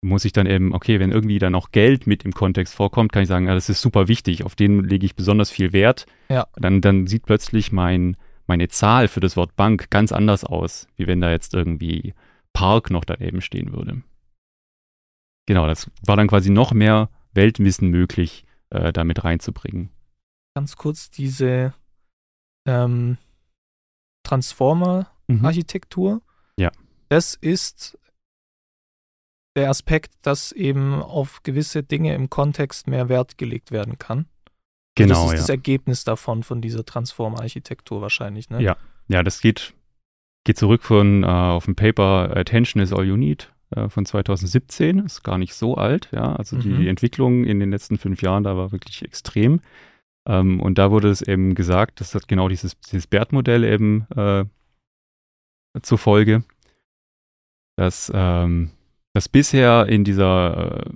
[0.00, 3.22] muss ich dann eben, okay, wenn irgendwie dann auch Geld mit im Kontext vorkommt, kann
[3.22, 6.06] ich sagen, ja, das ist super wichtig, auf den lege ich besonders viel Wert.
[6.28, 6.46] Ja.
[6.56, 11.06] Dann, dann sieht plötzlich mein, meine Zahl für das Wort Bank ganz anders aus, wie
[11.06, 12.14] wenn da jetzt irgendwie
[12.52, 14.02] Park noch daneben stehen würde.
[15.46, 19.90] Genau, das war dann quasi noch mehr Weltwissen möglich, äh, damit reinzubringen.
[20.54, 21.72] Ganz kurz diese
[22.66, 23.16] ähm,
[24.24, 26.14] Transformer-Architektur.
[26.14, 26.20] Mhm.
[26.58, 26.70] Ja.
[27.08, 27.98] Das ist
[29.58, 34.26] der Aspekt, dass eben auf gewisse Dinge im Kontext mehr Wert gelegt werden kann.
[34.94, 35.14] Genau.
[35.14, 35.36] Das ist ja.
[35.38, 38.62] das Ergebnis davon, von dieser Transform-Architektur wahrscheinlich, ne?
[38.62, 38.76] Ja,
[39.08, 39.74] ja, das geht,
[40.44, 45.00] geht zurück von äh, auf dem Paper Attention is all you need äh, von 2017.
[45.00, 46.34] Ist gar nicht so alt, ja.
[46.34, 46.78] Also mhm.
[46.78, 49.60] die Entwicklung in den letzten fünf Jahren, da war wirklich extrem.
[50.26, 54.44] Ähm, und da wurde es eben gesagt, das hat genau dieses, dieses BERT-Modell eben äh,
[55.82, 56.42] zur Folge,
[57.76, 58.70] dass ähm,
[59.18, 60.90] dass bisher in dieser, äh,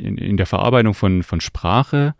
[0.00, 2.16] in, in der Verarbeitung von, von Sprache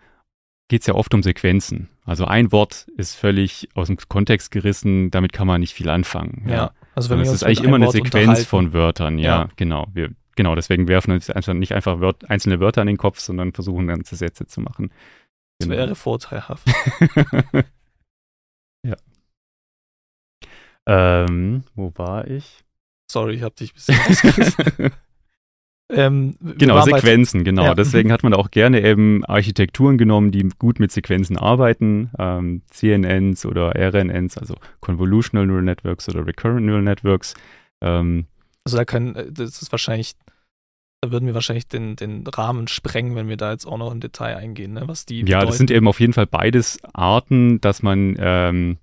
[0.69, 1.89] geht es ja oft um Sequenzen.
[2.05, 6.45] Also ein Wort ist völlig aus dem Kontext gerissen, damit kann man nicht viel anfangen.
[6.47, 6.71] Ja, ja.
[6.95, 9.49] also wenn es ist eigentlich immer eine Sequenz von Wörtern, ja, ja.
[9.57, 9.89] genau.
[9.95, 13.53] Wir, genau, deswegen werfen uns einfach nicht einfach Wört, einzelne Wörter an den Kopf, sondern
[13.53, 14.93] versuchen ganze Sätze zu machen.
[15.59, 15.77] Das genau.
[15.77, 16.69] wäre vorteilhaft.
[18.87, 18.95] ja.
[20.87, 22.63] Ähm, wo war ich?
[23.11, 24.93] Sorry, ich habe dich ein bisschen ausgerissen.
[25.89, 27.63] Ähm, genau, Sequenzen, genau.
[27.65, 27.75] Ja.
[27.75, 32.11] Deswegen hat man auch gerne eben Architekturen genommen, die gut mit Sequenzen arbeiten.
[32.19, 37.35] Ähm, CNNs oder RNNs, also Convolutional Neural Networks oder Recurrent Neural Networks.
[37.81, 38.27] Ähm,
[38.65, 40.15] also da können, äh, das ist wahrscheinlich,
[41.03, 44.01] da würden wir wahrscheinlich den, den Rahmen sprengen, wenn wir da jetzt auch noch im
[44.01, 44.83] Detail eingehen, ne?
[44.87, 45.21] was die.
[45.21, 45.47] Ja, bedeuten.
[45.47, 48.77] das sind eben auf jeden Fall beides Arten, dass man ähm, äh,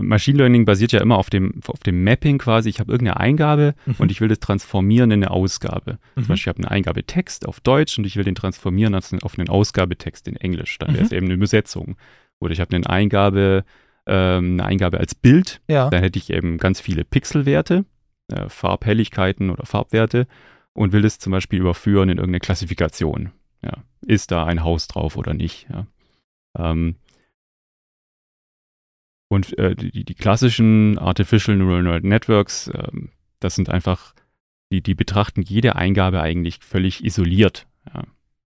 [0.00, 2.68] Machine Learning basiert ja immer auf dem, auf dem Mapping quasi.
[2.68, 3.96] Ich habe irgendeine Eingabe mhm.
[3.98, 5.98] und ich will das transformieren in eine Ausgabe.
[6.14, 6.22] Mhm.
[6.22, 9.48] Zum Beispiel, ich habe eine Eingabetext auf Deutsch und ich will den transformieren auf einen
[9.48, 10.78] Ausgabetext in Englisch.
[10.78, 11.16] Dann wäre es mhm.
[11.16, 11.96] eben eine Übersetzung.
[12.38, 13.64] Oder ich habe eine Eingabe,
[14.06, 15.60] ähm, eine Eingabe als Bild.
[15.68, 15.90] Ja.
[15.90, 17.84] Dann hätte ich eben ganz viele Pixelwerte,
[18.32, 20.28] äh, Farbhelligkeiten oder Farbwerte
[20.74, 23.32] und will das zum Beispiel überführen in irgendeine Klassifikation.
[23.64, 23.82] Ja.
[24.06, 25.66] Ist da ein Haus drauf oder nicht?
[25.70, 25.86] Ja.
[26.56, 26.96] Ähm,
[29.32, 32.88] und äh, die, die, klassischen Artificial Neural Networks, äh,
[33.40, 34.12] das sind einfach,
[34.70, 37.66] die, die betrachten jede Eingabe eigentlich völlig isoliert.
[37.94, 38.02] Ja.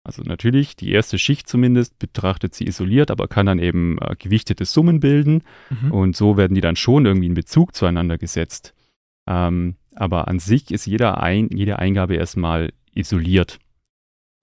[0.05, 4.67] Also natürlich, die erste Schicht zumindest betrachtet sie isoliert, aber kann dann eben äh, gewichtete
[4.67, 5.93] Summen bilden mhm.
[5.93, 8.75] und so werden die dann schon irgendwie in Bezug zueinander gesetzt.
[9.27, 13.59] Ähm, aber an sich ist jeder ein, jede Eingabe erstmal isoliert.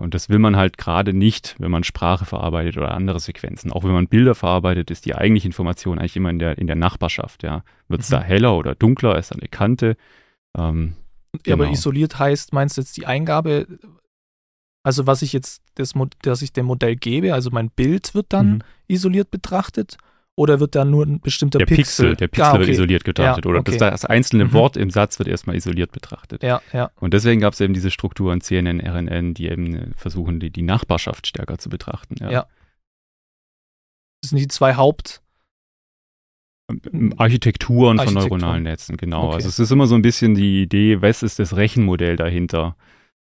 [0.04, 3.72] Und das will man halt gerade nicht, wenn man Sprache verarbeitet oder andere Sequenzen.
[3.72, 6.76] Auch wenn man Bilder verarbeitet, ist die eigentliche Information eigentlich immer in der, in der
[6.76, 7.42] Nachbarschaft.
[7.42, 7.64] Ja.
[7.88, 8.16] Wird es mhm.
[8.16, 9.96] da heller oder dunkler, ist da eine Kante.
[10.58, 10.96] Ähm,
[11.34, 11.64] ja, genau.
[11.64, 13.66] aber isoliert heißt, meinst du jetzt die Eingabe,
[14.84, 18.48] also was ich jetzt, das, dass ich dem Modell gebe, also mein Bild wird dann
[18.48, 18.62] mhm.
[18.88, 19.98] isoliert betrachtet
[20.36, 22.10] oder wird dann nur ein bestimmter der Pixel?
[22.10, 22.60] Pixel der Pixel ah, okay.
[22.60, 23.46] wird isoliert betrachtet.
[23.46, 23.78] Ja, oder okay.
[23.78, 24.54] das, das, einzelne mhm.
[24.54, 26.42] Wort im Satz wird erstmal isoliert betrachtet.
[26.42, 26.92] Ja, ja.
[27.00, 30.64] Und deswegen gab es eben diese Strukturen CNN, RNN, die eben äh, versuchen, die, die
[30.64, 32.16] Nachbarschaft stärker zu betrachten.
[32.20, 32.32] Ja.
[32.32, 32.48] ja.
[34.22, 35.22] Das sind die zwei Haupt.
[36.72, 38.22] Ähm, ähm, Architekturen Architektur.
[38.22, 39.28] von neuronalen Netzen, genau.
[39.28, 39.36] Okay.
[39.36, 42.76] Also es ist immer so ein bisschen die Idee, was ist das Rechenmodell dahinter?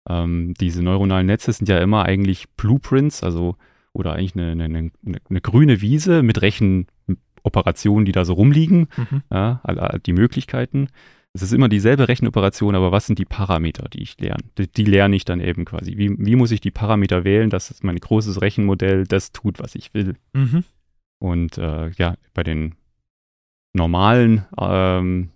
[0.08, 3.56] Ähm, diese neuronalen Netze sind ja immer eigentlich Blueprints, also
[3.92, 4.90] oder eigentlich eine, eine, eine,
[5.28, 9.22] eine grüne Wiese mit Rechenoperationen, die da so rumliegen, mhm.
[9.31, 9.61] ja,
[10.05, 10.88] die Möglichkeiten.
[11.35, 14.42] Es ist immer dieselbe Rechenoperation, aber was sind die Parameter, die ich lerne?
[14.59, 15.96] Die, die lerne ich dann eben quasi.
[15.96, 19.94] Wie, wie, muss ich die Parameter wählen, dass mein großes Rechenmodell das tut, was ich
[19.94, 20.16] will?
[20.35, 20.64] Mhm.
[21.18, 22.74] Und äh, ja, bei den
[23.72, 25.31] normalen ähm,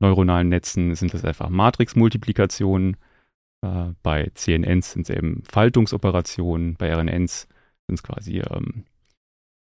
[0.00, 2.96] neuronalen Netzen sind das einfach Matrixmultiplikationen.
[3.64, 7.46] Äh, bei CNNs sind es eben Faltungsoperationen, bei RNNs
[7.86, 8.84] sind es quasi ähm,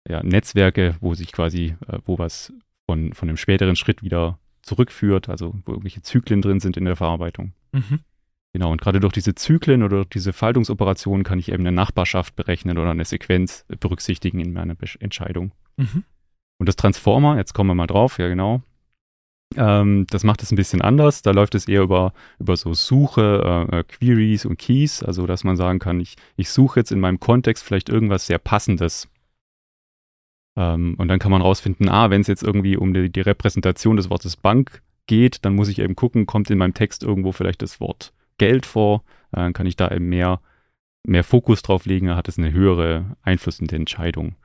[0.09, 2.53] ja, Netzwerke, wo sich quasi, äh, wo was
[2.87, 6.97] von, von einem späteren Schritt wieder zurückführt, also wo irgendwelche Zyklen drin sind in der
[6.97, 7.53] Verarbeitung.
[7.73, 8.01] Mhm.
[8.53, 12.35] Genau, und gerade durch diese Zyklen oder durch diese Faltungsoperationen kann ich eben eine Nachbarschaft
[12.35, 15.53] berechnen oder eine Sequenz berücksichtigen in meiner Entscheidung.
[15.77, 16.05] Mhm.
[16.59, 18.63] Und das Transformer, jetzt kommen wir mal drauf, ja genau,
[19.57, 21.23] ähm, das macht es ein bisschen anders.
[21.23, 25.45] Da läuft es eher über, über so Suche, äh, äh, Queries und Keys, also dass
[25.45, 29.09] man sagen kann, ich, ich suche jetzt in meinem Kontext vielleicht irgendwas sehr Passendes.
[30.57, 33.97] Ähm, und dann kann man rausfinden, ah, wenn es jetzt irgendwie um die, die, Repräsentation
[33.97, 37.63] des Wortes Bank geht, dann muss ich eben gucken, kommt in meinem Text irgendwo vielleicht
[37.63, 40.41] das Wort Geld vor, äh, dann kann ich da eben mehr,
[41.05, 44.37] mehr Fokus drauf legen, dann hat es eine höhere Einfluss in der Entscheidung.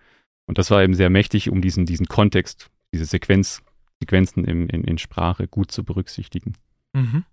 [0.48, 3.64] Und das war eben sehr mächtig, um diesen, diesen Kontext, diese Sequenz
[4.02, 6.54] Sequenzen in, in, in Sprache gut zu berücksichtigen.
[6.94, 7.24] Mhm.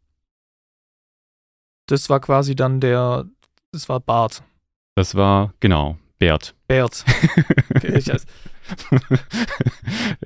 [1.87, 3.27] Das war quasi dann der,
[3.73, 4.43] das war Bart.
[4.95, 6.55] Das war, genau, Bert.
[6.69, 7.05] Bert.
[7.75, 8.27] Okay, ich weiß.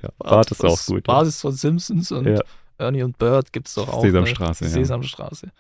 [0.03, 1.05] ja, Bart, Bart ist auch gut.
[1.05, 2.41] Bart ist von Simpsons und ja.
[2.77, 4.03] Ernie und Bert gibt es doch auch.
[4.03, 4.65] Sesamstraße.
[4.65, 4.71] Ne?
[4.71, 5.53] Sesamstraße.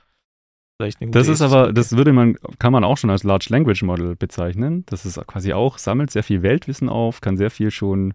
[0.76, 3.82] Vielleicht eine das ist aber, das würde man, kann man auch schon als Large Language
[3.82, 4.84] Model bezeichnen.
[4.86, 8.12] Das ist quasi auch, sammelt sehr viel Weltwissen auf, kann sehr viel schon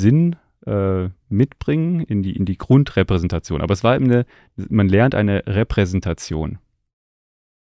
[0.00, 3.60] Sinn äh, mitbringen in die, in die Grundrepräsentation.
[3.60, 6.58] Aber es war eben eine, man lernt eine Repräsentation.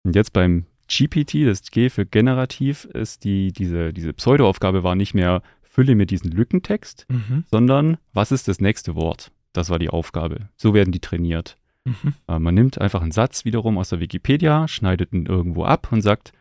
[0.05, 5.15] Und jetzt beim GPT, das G für generativ, ist die, diese, diese Pseudoaufgabe war nicht
[5.15, 7.45] mehr Fülle mir diesen Lückentext, mhm.
[7.51, 9.33] sondern was ist das nächste Wort?
[9.53, 10.49] Das war die Aufgabe.
[10.57, 11.59] So werden die trainiert.
[11.85, 12.15] Mhm.
[12.29, 16.03] Äh, man nimmt einfach einen Satz wiederum aus der Wikipedia, schneidet ihn irgendwo ab und
[16.03, 16.33] sagt,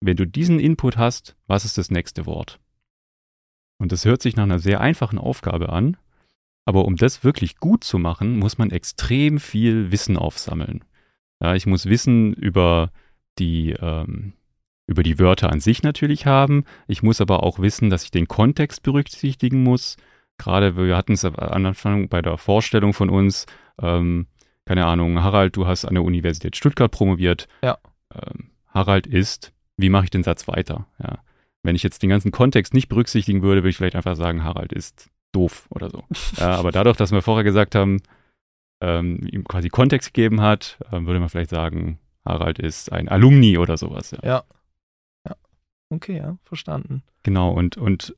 [0.00, 2.58] wenn du diesen Input hast, was ist das nächste Wort?
[3.78, 5.96] Und das hört sich nach einer sehr einfachen Aufgabe an,
[6.64, 10.84] aber um das wirklich gut zu machen, muss man extrem viel Wissen aufsammeln.
[11.40, 12.90] Ja, ich muss Wissen über
[13.38, 14.32] die, ähm,
[14.86, 16.64] über die Wörter an sich natürlich haben.
[16.88, 19.96] Ich muss aber auch wissen, dass ich den Kontext berücksichtigen muss.
[20.38, 23.46] Gerade wir hatten es am Anfang bei der Vorstellung von uns,
[23.80, 24.26] ähm,
[24.64, 27.46] keine Ahnung, Harald, du hast an der Universität Stuttgart promoviert.
[27.62, 27.78] Ja.
[28.12, 30.86] Ähm, Harald ist, wie mache ich den Satz weiter?
[31.02, 31.18] Ja.
[31.66, 34.72] Wenn ich jetzt den ganzen Kontext nicht berücksichtigen würde, würde ich vielleicht einfach sagen, Harald
[34.72, 36.04] ist doof oder so.
[36.36, 38.00] ja, aber dadurch, dass wir vorher gesagt haben,
[38.80, 43.58] ähm, ihm quasi Kontext gegeben hat, äh, würde man vielleicht sagen, Harald ist ein Alumni
[43.58, 44.12] oder sowas.
[44.12, 44.18] Ja.
[44.22, 44.44] ja.
[45.28, 45.36] ja.
[45.90, 47.02] Okay, ja, verstanden.
[47.22, 48.14] Genau, und, und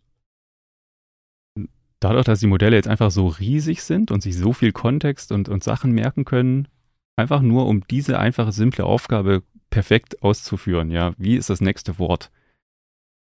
[2.01, 5.49] dadurch, dass die Modelle jetzt einfach so riesig sind und sich so viel Kontext und,
[5.49, 6.69] und Sachen merken können,
[7.17, 10.91] einfach nur um diese einfache, simple Aufgabe perfekt auszuführen.
[10.91, 12.31] Ja, wie ist das nächste Wort?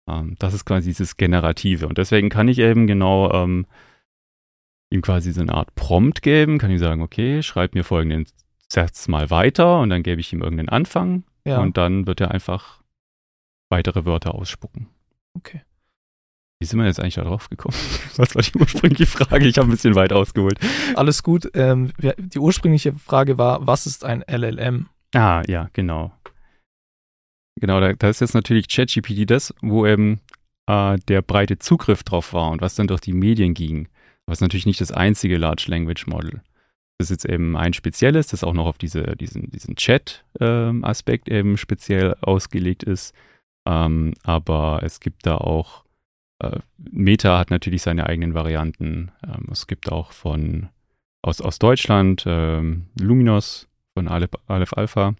[0.08, 1.86] Ähm, das ist quasi dieses Generative.
[1.86, 3.66] Und deswegen kann ich eben genau ähm,
[4.90, 8.26] ihm quasi so eine Art Prompt geben, kann ich sagen, okay, schreib mir folgenden
[8.68, 11.58] Satz mal weiter und dann gebe ich ihm irgendeinen Anfang ja.
[11.60, 12.82] und dann wird er einfach
[13.70, 14.88] weitere Wörter ausspucken.
[15.34, 15.62] Okay.
[16.60, 17.76] Wie sind wir jetzt eigentlich da drauf gekommen?
[18.16, 19.46] Was war die ursprüngliche Frage?
[19.46, 20.58] Ich habe ein bisschen weit ausgeholt.
[20.94, 21.50] Alles gut.
[21.54, 24.86] Ähm, die ursprüngliche Frage war, was ist ein LLM?
[25.14, 26.12] Ah, ja, genau.
[27.60, 30.20] Genau, da, da ist jetzt natürlich ChatGPT das, wo eben
[30.66, 33.88] äh, der breite Zugriff drauf war und was dann durch die Medien ging.
[34.26, 36.42] Was natürlich nicht das einzige Large Language Model.
[36.98, 41.36] Das ist jetzt eben ein spezielles, das auch noch auf diese, diesen, diesen Chat-Aspekt ähm,
[41.36, 43.14] eben speziell ausgelegt ist.
[43.66, 45.84] Ähm, aber es gibt da auch,
[46.42, 49.10] äh, Meta hat natürlich seine eigenen Varianten.
[49.26, 50.68] Ähm, es gibt auch von
[51.22, 55.14] aus, aus Deutschland ähm, Luminos von Aleph, Aleph Alpha,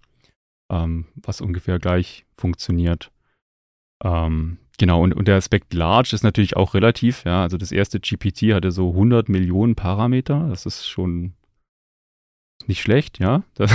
[0.74, 3.10] ähm, was ungefähr gleich funktioniert.
[4.02, 7.42] Ähm, genau, und, und der Aspekt Large ist natürlich auch relativ, ja.
[7.42, 10.48] Also das erste GPT hatte so 100 Millionen Parameter.
[10.48, 11.34] Das ist schon
[12.66, 13.42] nicht schlecht, ja.
[13.56, 13.72] Das,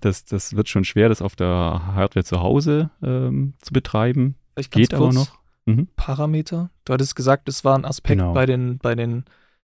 [0.00, 4.34] das, das wird schon schwer, das auf der Hardware zu Hause ähm, zu betreiben.
[4.54, 5.38] Vielleicht Geht aber noch.
[5.64, 5.88] Mhm.
[5.96, 6.70] Parameter.
[6.84, 8.32] Du hattest gesagt, das war ein Aspekt Genau.
[8.32, 9.24] bei den, bei den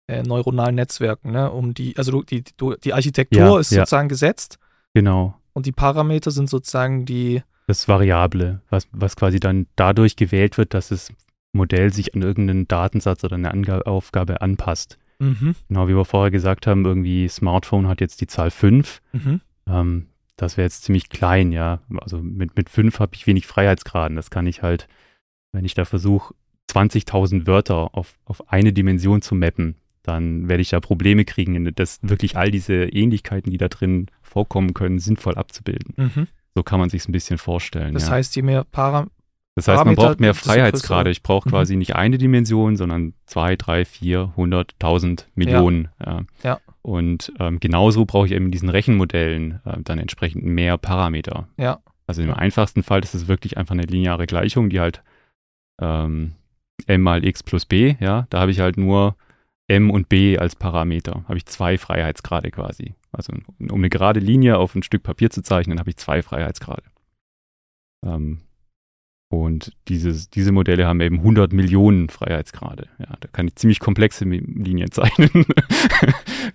[0.08, 1.52] äh, neuronalen Netzwerken, ne?
[1.52, 3.82] Um die, also du, die, du, die Architektur Ja, ist ja.
[3.82, 4.60] sozusagen gesetzt
[4.94, 5.39] Genau.
[5.54, 10.74] Und die Parameter sind sozusagen die, Das Variable, was, was quasi dann dadurch gewählt wird,
[10.74, 11.12] dass das
[11.52, 14.98] Modell sich an irgendeinen Datensatz oder eine Anga Aufgabe anpasst.
[15.20, 19.02] mhm, Genau, wie wir vorher gesagt haben, irgendwie Smartphone hat jetzt die Zahl 5.
[19.14, 20.08] mhm, Ähm,
[20.38, 21.82] das wäre jetzt ziemlich klein, ja.
[21.98, 24.16] Also mit, mit 5 habe ich wenig Freiheitsgraden.
[24.16, 24.88] Das kann ich halt,
[25.52, 26.34] wenn ich da versuche,
[26.72, 29.76] 20.000 Wörter auf, auf eine Dimension zu mappen,
[30.10, 34.74] dann werde ich da Probleme kriegen, das wirklich all diese Ähnlichkeiten, die da drin vorkommen
[34.74, 35.94] können, sinnvoll abzubilden.
[35.98, 36.28] mhm.
[36.56, 37.94] So kann man sich ein bisschen vorstellen.
[37.94, 38.14] Das ja.
[38.14, 39.08] heißt, je mehr Para
[39.56, 41.12] Das heißt, man Parameter, braucht mehr Freiheitsgrade.
[41.12, 41.52] Ich brauche Mhm.
[41.52, 45.90] quasi nicht eine Dimension, sondern zwei, drei, vier, hundert, tausend Millionen.
[46.04, 46.22] Ja.
[46.44, 46.60] Ja.
[46.82, 51.48] Und ähm, genauso brauche ich eben in diesen Rechenmodellen äh, dann entsprechend mehr Parameter.
[51.58, 51.80] Ja.
[52.08, 55.04] Also im einfachsten Fall ist es wirklich einfach eine lineare Gleichung, die halt
[55.80, 56.34] ähm,
[56.88, 59.16] m mal x plus b, ja, da habe ich halt nur
[59.70, 61.24] m und b als Parameter.
[61.28, 62.96] Habe ich zwei Freiheitsgrade quasi.
[63.12, 66.84] Also um eine gerade Linie auf ein Stück Papier zu zeichnen, habe ich zwei Freiheitsgrade.
[68.06, 68.42] Ähm,
[69.32, 72.88] und dieses, diese Modelle haben eben 100 Millionen Freiheitsgrade.
[72.98, 75.46] Ja, da kann ich ziemlich komplexe Linien zeichnen.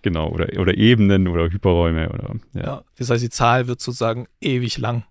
[0.02, 2.62] genau, oder, oder Ebenen oder Hyperräume oder ja.
[2.62, 2.84] Ja.
[2.96, 5.04] Das heißt, die Zahl wird sozusagen ewig lang.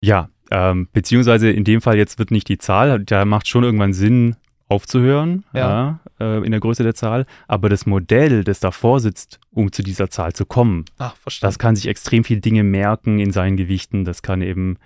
[0.00, 3.92] Ja, ähm, beziehungsweise in dem Fall jetzt wird nicht die Zahl, da macht schon irgendwann
[3.92, 4.36] Sinn
[4.68, 6.00] aufzuhören, Ja.
[6.20, 6.38] ja.
[6.38, 10.10] äh, in der Größe der Zahl, aber das Modell, das davor sitzt, um zu dieser
[10.10, 11.48] Zahl zu kommen, Ach, verstanden.
[11.48, 14.78] das kann sich extrem viele Dinge merken in seinen Gewichten, das kann eben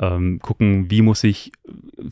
[0.00, 1.52] ähm, gucken, wie muss ich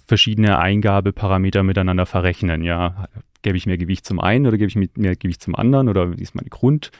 [0.07, 3.07] verschiedene Eingabeparameter miteinander verrechnen, ja,
[3.43, 6.23] gebe ich mehr Gewicht zum einen oder gebe ich mehr Gewicht zum anderen oder wie
[6.23, 6.91] ist mein Grund,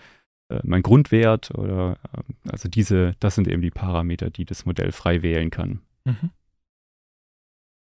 [0.49, 4.93] äh, mein Grundwert oder ähm, also diese, das sind eben die Parameter, die das Modell
[4.93, 5.81] frei wählen kann.
[6.05, 6.31] Mhm.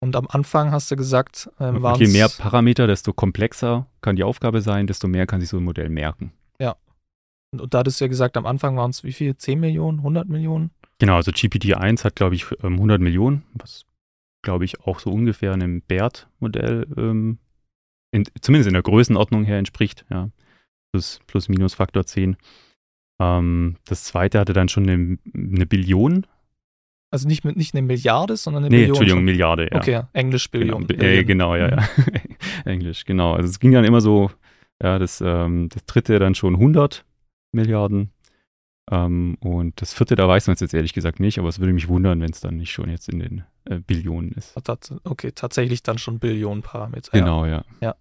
[0.03, 4.23] Und am Anfang hast du gesagt, ähm, waren je mehr Parameter, desto komplexer kann die
[4.23, 6.33] Aufgabe sein, desto mehr kann sich so ein Modell merken.
[7.51, 9.37] und, und da hattest du ja gesagt, am Anfang waren es wie viel?
[9.37, 10.71] 10 Millionen, 100 Millionen?
[10.99, 13.85] Genau, also GPT-1 hat, glaube ich, ähm, 100 Millionen, was,
[14.43, 17.37] glaube ich, auch so ungefähr einem BERT-Modell, ähm,
[18.11, 20.29] in, zumindest in der Größenordnung her entspricht, ja.
[20.93, 22.37] Plus, plus minus Faktor 10.
[23.21, 26.27] Ähm, das zweite hatte dann schon eine, eine Billion.
[27.11, 28.95] Also nicht, mit, nicht eine Milliarde, sondern eine nee, Billion.
[28.95, 29.23] Entschuldigung.
[29.25, 29.77] Milliarde, ja.
[29.77, 30.87] Okay, Englisch Billion.
[30.87, 31.89] Genau, äh, genau, ja, ja.
[32.65, 33.33] Englisch, genau.
[33.33, 34.31] Also es ging dann immer so,
[34.81, 37.05] ja, das, ähm, das dritte dann schon 100
[37.51, 38.11] Milliarden.
[38.89, 41.73] Ähm, und das vierte, da weiß man es jetzt ehrlich gesagt nicht, aber es würde
[41.73, 44.55] mich wundern, wenn es dann nicht schon jetzt in den äh, Billionen ist.
[45.03, 47.11] Okay, tatsächlich dann schon Billionen Parameter.
[47.11, 47.65] Genau, ja.
[47.81, 47.95] Ja.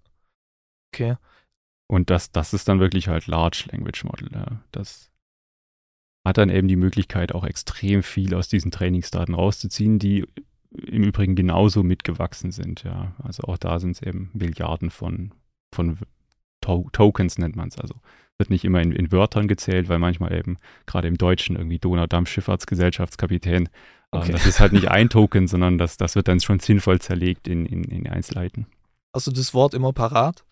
[0.94, 1.16] Okay.
[1.88, 4.28] Und das, das ist dann wirklich halt Large Language Model.
[4.32, 4.46] Ja.
[4.70, 5.09] Das
[6.24, 10.26] hat dann eben die Möglichkeit, auch extrem viel aus diesen Trainingsdaten rauszuziehen, die
[10.70, 12.84] im Übrigen genauso mitgewachsen sind.
[12.84, 13.14] Ja.
[13.22, 15.32] Also auch da sind es eben Milliarden von,
[15.74, 15.98] von
[16.60, 17.78] to Tokens, nennt man es.
[17.78, 17.94] Also
[18.38, 23.68] wird nicht immer in, in Wörtern gezählt, weil manchmal eben gerade im Deutschen irgendwie Donaudampfschifffahrtsgesellschaftskapitän.
[24.10, 24.26] Okay.
[24.26, 27.48] Ähm, das ist halt nicht ein Token, sondern das, das wird dann schon sinnvoll zerlegt
[27.48, 28.66] in, in, in Einzelheiten.
[29.14, 30.44] Hast du das Wort immer parat?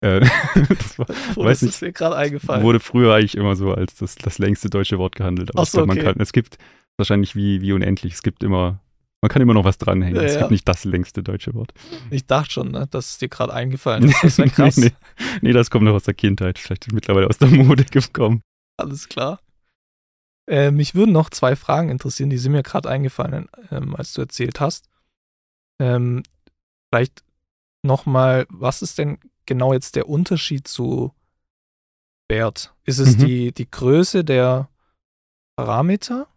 [0.00, 0.20] Äh,
[0.68, 1.82] das war, Weiß ist nicht.
[1.82, 2.62] mir gerade eingefallen?
[2.62, 5.50] wurde früher eigentlich immer so als das, das längste deutsche Wort gehandelt.
[5.50, 6.06] Aber Ach so, glaub, man okay.
[6.06, 6.58] kann, es gibt
[6.96, 8.80] wahrscheinlich wie, wie unendlich, es gibt immer,
[9.22, 10.16] man kann immer noch was dranhängen.
[10.16, 10.40] Ja, es ja.
[10.40, 11.72] gibt nicht das längste deutsche Wort.
[12.10, 14.24] Ich dachte schon, ne, dass es dir gerade eingefallen ist.
[14.24, 14.76] Das wäre krass.
[14.78, 18.42] nee, nee, nee, das kommt noch aus der Kindheit, vielleicht mittlerweile aus der Mode gekommen.
[18.78, 19.40] Alles klar.
[20.48, 24.22] Äh, mich würden noch zwei Fragen interessieren, die sind mir gerade eingefallen, ähm, als du
[24.22, 24.88] erzählt hast.
[25.78, 26.22] Ähm,
[26.90, 27.22] vielleicht
[27.82, 29.18] nochmal, was ist denn
[29.50, 31.12] genau jetzt der Unterschied zu
[32.28, 32.72] BERT?
[32.84, 33.26] Ist es Mhm.
[33.26, 34.68] die, die Größe der
[35.56, 36.28] Parameter?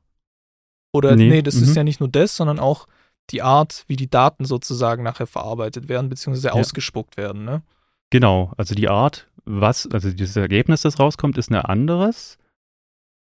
[0.91, 1.76] Oder Nee, nee, das ist mhm.
[1.76, 2.88] ja nicht nur das, sondern auch
[3.30, 6.53] die Art, wie die Daten sozusagen nachher verarbeitet werden, beziehungsweise Ja.
[6.53, 7.61] ausgespuckt werden, ne?
[8.09, 12.38] Genau, also die Art, was, also dieses Ergebnis, das rauskommt, ist ein anderes,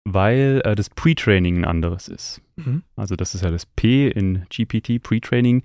[0.03, 2.41] weil äh, das Pre-Training ein anderes ist.
[2.57, 2.83] Mhm.
[2.95, 5.63] Also das ist ja das P in GPT, Pre-Training.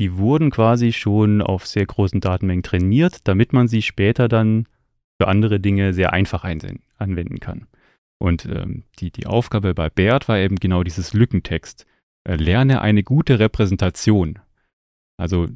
[0.00, 4.66] Die wurden quasi schon auf sehr großen Datenmengen trainiert, damit man sie später dann
[5.20, 7.66] für andere Dinge sehr einfach anwenden kann.
[8.18, 11.86] Und ähm, die, die Aufgabe bei BERT war eben genau dieses Lückentext.
[12.24, 14.38] äh, lerne eine gute Repräsentation.
[15.16, 15.48] Also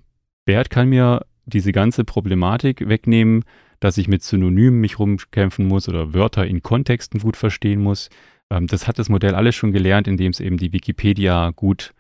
[0.45, 3.45] Bert kann mir diese ganze Problematik wegnehmen,
[3.81, 8.11] dass ich mit Synonymen mich rumkämpfen muss oder Wörter in Kontexten gut verstehen muss.
[8.51, 11.95] Ähm, das hat das Modell alles schon gelernt, indem es eben die Wikipedia gut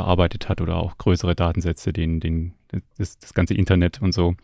[0.00, 2.54] verarbeitet hat oder auch größere Datensätze, den, den,
[2.96, 4.34] das, das ganze Internet und so.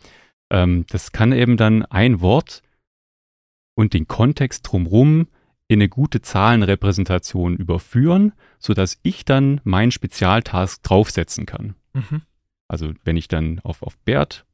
[0.51, 2.61] Ähm, das kann eben dann ein Wort
[3.75, 5.27] und den Kontext drumherum
[5.67, 11.75] in eine gute Zahlenrepräsentation überführen, sodass ich dann meinen Spezialtask draufsetzen kann.
[11.93, 12.21] Mhm.
[12.67, 14.45] Also wenn ich dann auf, auf Bert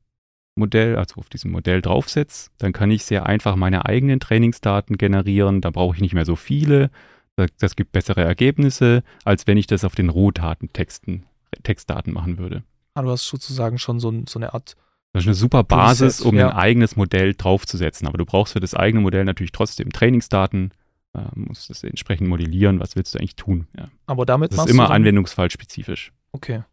[0.55, 5.61] Modell, also auf diesem Modell draufsetze, dann kann ich sehr einfach meine eigenen Trainingsdaten generieren.
[5.61, 6.91] Da brauche ich nicht mehr so viele.
[7.35, 11.25] Das, das gibt bessere Ergebnisse, als wenn ich das auf den Rohdatentexten,
[11.63, 12.63] Textdaten machen würde.
[12.95, 14.75] Ah, du hast sozusagen schon so, so eine Art.
[15.13, 16.49] Das ist eine super Basis, um ja.
[16.49, 18.07] ein eigenes Modell draufzusetzen.
[18.07, 20.71] Aber du brauchst für das eigene Modell natürlich trotzdem Trainingsdaten,
[21.13, 22.79] äh, musst das entsprechend modellieren.
[22.79, 23.67] Was willst du eigentlich tun?
[23.77, 23.89] Ja.
[24.05, 26.11] Aber damit das ist immer anwendungsfallspezifisch.
[26.31, 26.63] Okay.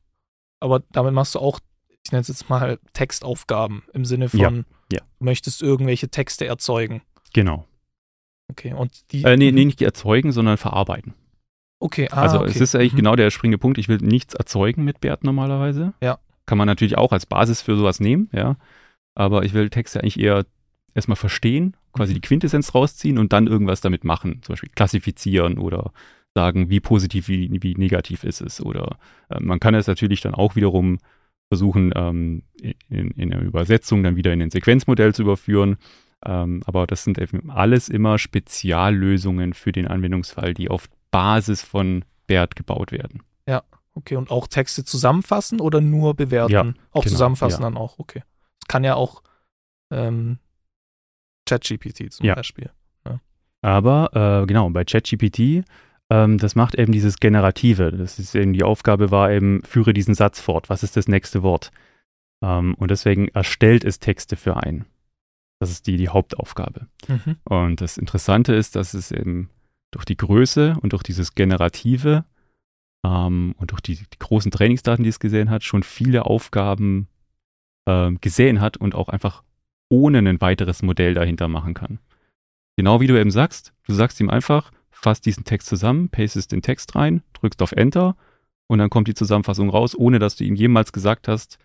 [0.61, 1.61] Aber damit machst du auch
[2.05, 4.51] ich nenne es jetzt mal Textaufgaben im Sinne von, ja,
[4.93, 5.01] ja.
[5.19, 7.03] du möchtest irgendwelche Texte erzeugen.
[7.33, 7.67] Genau.
[8.51, 9.23] Okay, und die.
[9.23, 11.15] Äh, nee, nee, nicht erzeugen, sondern verarbeiten.
[11.79, 12.51] Okay, ah, Also okay.
[12.51, 12.99] es ist eigentlich mhm.
[12.99, 13.79] genau der springende Punkt.
[13.79, 15.95] Ich will nichts erzeugen mit Bert normalerweise.
[16.03, 16.19] Ja.
[16.47, 18.57] Kann man natürlich auch als Basis für sowas nehmen, ja.
[19.15, 20.45] Aber ich will Texte eigentlich eher
[20.95, 22.15] erstmal verstehen, quasi Mhm.
[22.15, 24.41] die Quintessenz rausziehen und dann irgendwas damit machen.
[24.43, 25.93] Zum Beispiel klassifizieren oder
[26.35, 28.61] sagen, wie positiv, wie, wie negativ ist es.
[28.61, 28.99] Oder
[29.31, 30.99] äh, man kann es natürlich dann auch wiederum
[31.53, 32.43] versuchen, ähm,
[32.89, 35.79] in, in der Übersetzung dann wieder in ein Sequenzmodell zu überführen.
[36.25, 42.05] Ähm, aber das sind eben alles immer Speziallösungen für den Anwendungsfall, die auf Basis von
[42.27, 43.23] BERT gebaut werden.
[43.95, 46.53] Okay, und auch Texte zusammenfassen oder nur bewerten?
[46.53, 46.61] Ja,
[46.93, 47.69] auch genau, zusammenfassen ja.
[47.69, 48.23] dann auch, okay.
[48.61, 49.23] Das kann ja auch
[49.91, 50.39] ähm,
[51.47, 52.35] ChatGPT zum Ja.
[52.35, 52.71] Beispiel.
[53.63, 55.67] Aber äh, genau, bei ChatGPT,
[56.09, 57.93] ähm, das macht eben dieses Generative.
[57.93, 60.71] Das ist eben die Aufgabe war eben, führe diesen Satz fort.
[60.71, 61.71] Was ist das nächste Wort?
[62.43, 64.87] Ähm, und deswegen erstellt es Texte für einen.
[65.61, 66.89] Das ist die, die Hauptaufgabe.
[67.07, 67.37] Mhm.
[67.45, 69.51] Und das Interessante ist, dass es eben
[69.91, 72.25] durch die Größe und durch dieses Generative
[73.05, 77.09] ähm, und durch die, die großen Trainingsdaten, die es gesehen hat, schon viele Aufgaben
[77.87, 79.43] ähm, gesehen hat und auch einfach
[79.91, 81.99] ohne ein weiteres Modell dahinter machen kann.
[82.77, 86.63] Genau wie du eben sagst, du sagst ihm einfach, fass diesen Text zusammen, pastest den
[86.63, 88.17] Text rein, drückst auf Enter
[88.67, 91.59] und dann kommt die Zusammenfassung raus, ohne dass du ihm jemals gesagt hast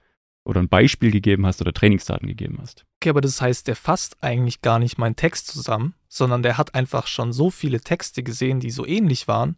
[0.46, 2.86] oder ein Beispiel gegeben hast oder Trainingsdaten gegeben hast.
[3.02, 6.76] Okay, aber das heißt, der fasst eigentlich gar nicht meinen Text zusammen, sondern der hat
[6.76, 9.58] einfach schon so viele Texte gesehen, die so ähnlich waren,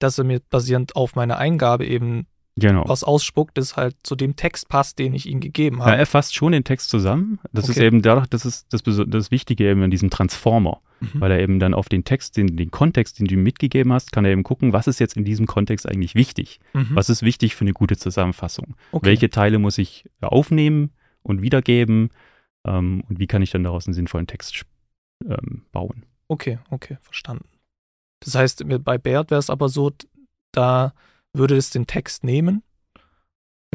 [0.00, 2.84] dass er mir basierend auf meiner Eingabe eben Genau.
[2.86, 5.96] was ausspuckt, das halt zu dem Text passt, den ich ihm gegeben Ja, habe.
[5.96, 7.40] er fasst schon den Text zusammen.
[7.52, 7.86] Das ist Okay.
[7.86, 10.80] eben dadurch, das ist das, das Wichtige eben an diesem Transformer,
[11.12, 11.20] Mhm.
[11.20, 14.12] weil er eben dann auf den Text, den, den Kontext, den du ihm mitgegeben hast,
[14.12, 16.60] kann er eben gucken, was ist jetzt in diesem Kontext eigentlich wichtig?
[16.72, 16.90] Mhm.
[16.92, 18.76] Was ist wichtig für eine gute Zusammenfassung?
[18.92, 19.06] okay.
[19.06, 20.90] Welche Teile muss ich aufnehmen
[21.22, 22.10] und wiedergeben?
[22.66, 24.64] Ähm, und wie kann ich dann daraus einen sinnvollen Text
[25.24, 26.04] ähm, bauen?
[26.28, 27.46] Okay, okay, verstanden.
[28.20, 29.92] Das heißt, bei Bert wäre es aber so,
[30.52, 30.94] da
[31.32, 32.62] würde es den Text nehmen.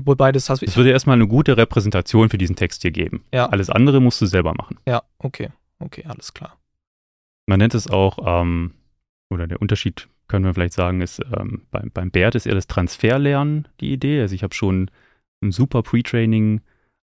[0.01, 3.25] Wobei das hast Es würde erstmal eine gute Repräsentation für diesen Text hier geben.
[3.34, 3.47] Ja.
[3.47, 4.80] Alles andere musst du selber machen.
[4.88, 5.49] Ja, okay,
[5.80, 6.59] okay, alles klar.
[7.50, 8.76] Man nennt es auch, ähm,
[9.32, 12.68] oder der Unterschied, können wir vielleicht sagen, ist, ähm, beim, beim BERT ist eher das
[12.68, 14.22] Transferlernen die Idee.
[14.22, 14.91] Also ich habe schon
[15.41, 16.62] ein super Pre-Training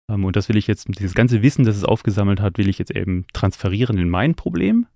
[0.10, 2.80] ähm, und das will ich jetzt, dieses ganze Wissen, das es aufgesammelt hat, will ich
[2.80, 4.88] jetzt eben transferieren in mein Problem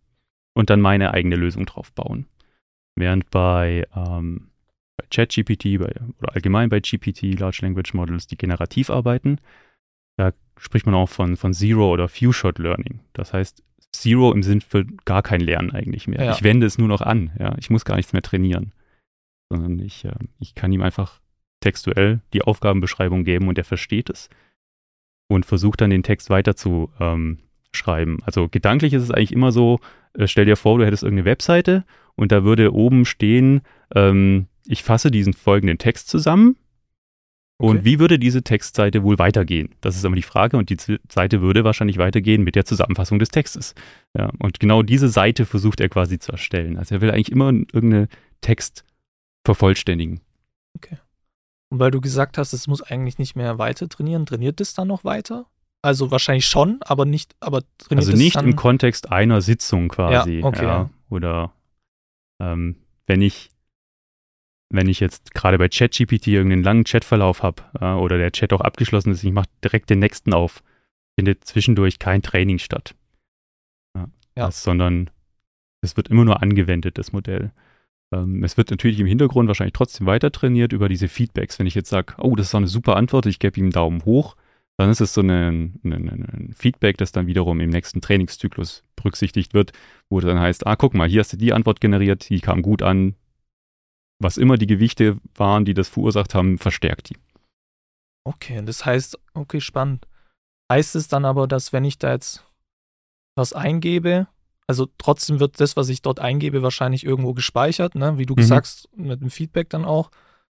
[0.53, 2.25] und dann meine eigene Lösung drauf bauen.
[2.95, 4.49] Während bei, ähm,
[4.95, 5.91] bei ChatGPT oder
[6.33, 9.39] allgemein bei GPT, Large Language Models, die generativ arbeiten,
[10.15, 13.01] da spricht man auch von, von Zero oder Few-Shot Learning.
[13.11, 13.61] Das heißt,
[13.93, 16.23] Zero im Sinn für gar kein Lernen eigentlich mehr.
[16.23, 16.31] Ja.
[16.33, 17.31] Ich wende es nur noch an.
[17.39, 17.55] Ja?
[17.57, 18.73] Ich muss gar nichts mehr trainieren.
[19.49, 21.21] Sondern ich, äh, ich kann ihm einfach
[21.61, 24.29] textuell die Aufgabenbeschreibung geben und er versteht es
[25.27, 27.39] und versucht dann den Text weiter zu ähm,
[27.71, 28.17] schreiben.
[28.25, 29.79] Also gedanklich ist es eigentlich immer so,
[30.13, 31.85] äh, stell dir vor, du hättest irgendeine Webseite
[32.15, 33.61] und da würde oben stehen,
[33.95, 36.57] ähm, ich fasse diesen folgenden Text zusammen
[37.63, 37.85] und Okay.
[37.85, 39.69] wie würde diese Textseite wohl weitergehen?
[39.79, 40.75] Das ist immer die Frage und die
[41.09, 43.73] Seite würde wahrscheinlich weitergehen mit der Zusammenfassung des Textes.
[44.17, 46.77] Ja, und genau diese Seite versucht er quasi zu erstellen.
[46.77, 48.09] Also er will eigentlich immer irgendeinen
[48.41, 48.83] Text
[49.45, 50.19] vervollständigen.
[51.69, 54.89] Und weil du gesagt hast, es muss eigentlich nicht mehr weiter trainieren, trainiert es dann
[54.89, 55.45] noch weiter?
[55.81, 60.39] Also wahrscheinlich schon, aber nicht, aber trainiert Also nicht im Kontext einer Sitzung quasi.
[60.39, 60.89] Ja, okay, ja.
[61.09, 61.53] Oder
[62.41, 62.75] ähm,
[63.07, 63.49] wenn ich
[64.73, 68.61] wenn ich jetzt gerade bei ChatGPT irgendeinen langen Chatverlauf habe äh, oder der Chat auch
[68.61, 70.63] abgeschlossen ist, ich mache direkt den nächsten auf,
[71.15, 72.95] findet zwischendurch kein Training statt.
[73.95, 74.45] Ja, Ja.
[74.47, 75.09] Das, sondern
[75.81, 77.51] es wird immer nur angewendet, das Modell.
[78.13, 81.59] Ähm, es wird natürlich im Hintergrund wahrscheinlich trotzdem weiter trainiert über diese Feedbacks.
[81.59, 84.05] Wenn ich jetzt sage, oh, das ist eine super Antwort, ich gebe ihm einen Daumen
[84.05, 84.35] hoch,
[84.77, 89.71] dann ist es so ein, Feedback, das dann wiederum im nächsten Trainingszyklus berücksichtigt wird,
[90.09, 92.81] wo dann heißt, ah, guck mal, hier hast du die Antwort generiert, die kam gut
[92.81, 93.15] an.
[94.23, 97.17] Was immer die Gewichte waren, die das verursacht haben, verstärkt die.
[98.25, 100.07] Okay, das heißt, okay, spannend.
[100.71, 102.45] Heißt es dann aber, dass wenn ich da jetzt
[103.35, 104.27] was eingebe,
[104.67, 108.17] also trotzdem wird das, was ich dort eingebe, wahrscheinlich irgendwo gespeichert, ne?
[108.17, 108.43] wie du mhm.
[108.43, 110.09] sagst, mit dem Feedback dann auch,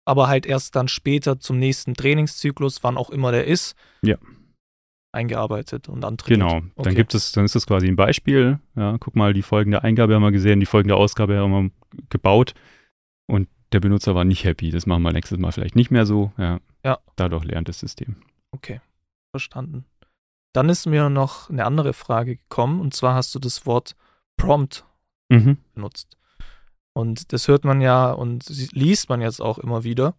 [0.05, 4.17] aber halt erst dann später zum nächsten Trainingszyklus, wann auch immer der ist, ja.
[5.13, 6.49] eingearbeitet und dann trainiert.
[6.49, 6.83] Genau, okay.
[6.85, 8.61] dann gibt es, dann ist das quasi ein Beispiel.
[8.77, 11.71] Ja, guck mal, die folgende Eingabe haben wir gesehen, die folgende Ausgabe haben wir
[12.11, 12.55] gebaut
[13.27, 14.71] und der Benutzer war nicht happy.
[14.71, 16.33] Das machen wir nächstes Mal vielleicht nicht mehr so.
[16.39, 16.61] Ja.
[16.85, 16.99] ja.
[17.17, 18.17] Dadurch lernt das System.
[18.53, 18.81] Okay,
[19.33, 19.85] verstanden.
[20.53, 23.95] Dann ist mir noch eine andere Frage gekommen und zwar hast du das Wort
[24.37, 24.85] Prompt
[25.29, 25.59] mhm.
[25.75, 26.17] benutzt.
[26.95, 30.15] Und das hört man ja und liest man jetzt auch immer wieder.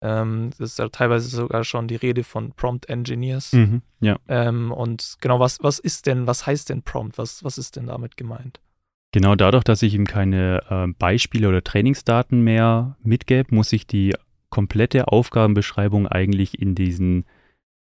[0.00, 3.52] Ähm, das ist ja teilweise sogar schon die Rede von Prompt Engineers.
[3.52, 4.18] Mhm, ja.
[4.26, 7.18] Ähm, und genau, was, was ist denn, was heißt denn Prompt?
[7.18, 8.60] Was, was ist denn damit gemeint?
[9.12, 14.14] Genau dadurch, dass ich ihm keine äh, Beispiele oder Trainingsdaten mehr mitgebe, muss ich die
[14.50, 17.24] komplette Aufgabenbeschreibung eigentlich in diesen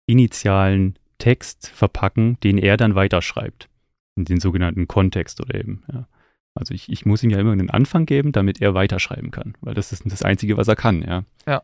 [0.08, 3.70] initialen Text verpacken, den er dann weiterschreibt.
[4.16, 6.08] In den sogenannten Kontext oder eben, ja.
[6.56, 9.76] Also ich, ich muss ihm ja immer einen Anfang geben, damit er weiterschreiben kann, weil
[9.76, 11.24] das ist das Einzige, was er kann, ja.
[11.48, 11.64] Ja.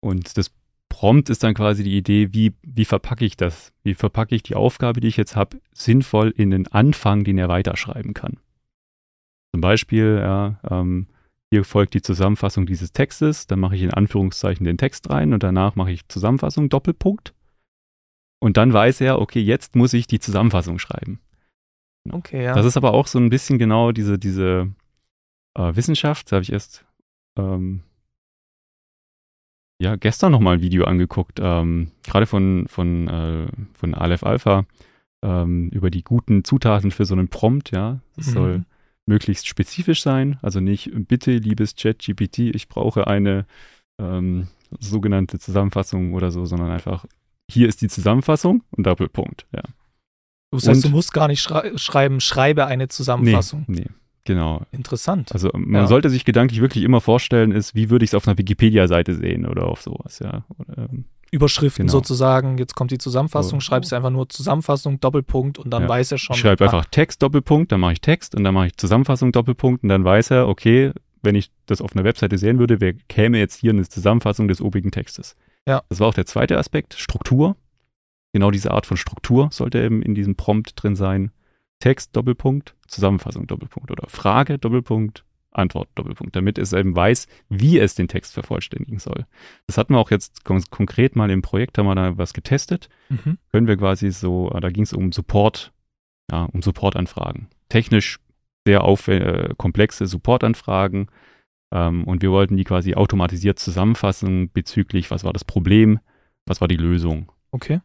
[0.00, 0.52] Und das
[0.88, 3.72] Prompt ist dann quasi die Idee, wie, wie verpacke ich das?
[3.82, 7.48] Wie verpacke ich die Aufgabe, die ich jetzt habe, sinnvoll in den Anfang, den er
[7.48, 8.38] weiterschreiben kann?
[9.56, 11.06] Zum Beispiel, ja, ähm,
[11.50, 15.42] hier folgt die Zusammenfassung dieses Textes, dann mache ich in Anführungszeichen den Text rein und
[15.42, 17.32] danach mache ich Zusammenfassung, Doppelpunkt.
[18.38, 21.20] Und dann weiß er, okay, jetzt muss ich die Zusammenfassung schreiben.
[22.10, 22.54] Okay, ja.
[22.54, 24.74] Das ist aber auch so ein bisschen genau diese, diese
[25.54, 26.30] äh, Wissenschaft.
[26.30, 26.84] Da habe ich erst
[27.38, 27.80] ähm,
[29.80, 34.66] ja, gestern nochmal ein Video angeguckt, ähm, gerade von, von, äh, von Aleph Alpha,
[35.22, 38.00] ähm, über die guten Zutaten für so einen Prompt, ja.
[38.16, 38.32] Das mhm.
[38.32, 38.64] soll
[39.06, 43.46] möglichst spezifisch sein, also nicht, bitte, liebes Chat-GPT, ich brauche eine
[44.00, 44.48] ähm,
[44.80, 47.06] sogenannte Zusammenfassung oder so, sondern einfach
[47.50, 49.62] hier ist die Zusammenfassung und Doppelpunkt, ja.
[50.52, 53.64] Das heißt, und, du musst gar nicht schrei schreiben, schreibe eine Zusammenfassung.
[53.66, 53.90] Nee, nee,
[54.26, 54.62] genau.
[54.72, 55.32] Interessant.
[55.32, 55.86] Also man ja.
[55.86, 59.46] sollte sich gedanklich wirklich immer vorstellen, ist, wie würde ich es auf einer Wikipedia-Seite sehen
[59.46, 60.44] oder auf sowas, ja.
[60.58, 61.92] Oder, ähm, Überschriften genau.
[61.92, 63.64] sozusagen, jetzt kommt die Zusammenfassung, so.
[63.64, 65.88] schreibst du einfach nur Zusammenfassung, Doppelpunkt und dann ja.
[65.88, 66.34] weiß er schon.
[66.34, 66.66] Ich schreibe ah.
[66.68, 70.04] einfach Text, Doppelpunkt, dann mache ich Text und dann mache ich Zusammenfassung, Doppelpunkt und dann
[70.04, 73.72] weiß er, okay, wenn ich das auf einer Webseite sehen würde, wer käme jetzt hier
[73.72, 75.36] eine Zusammenfassung des obigen Textes.
[75.66, 75.82] Ja.
[75.88, 77.56] Das war auch der zweite Aspekt, Struktur.
[78.32, 81.32] Genau diese Art von Struktur sollte eben in diesem Prompt drin sein.
[81.80, 87.94] Text, Doppelpunkt, Zusammenfassung, Doppelpunkt oder Frage, Doppelpunkt, Antwort, Doppelpunkt, damit es eben weiß, wie es
[87.94, 89.26] den Text vervollständigen soll.
[89.66, 92.88] Das hatten wir auch jetzt konkret mal im Projekt, haben wir da was getestet.
[93.08, 93.38] Mhm.
[93.52, 95.72] Können wir quasi so, äh, da ging es um Support,
[96.30, 97.48] ja, um Supportanfragen.
[97.68, 98.20] Technisch
[98.66, 101.08] sehr auf, äh, komplexe Supportanfragen
[101.72, 106.00] ähm, und wir wollten die quasi automatisiert zusammenfassen bezüglich, was war das Problem,
[106.46, 107.32] was war die Lösung.
[107.50, 107.80] Okay.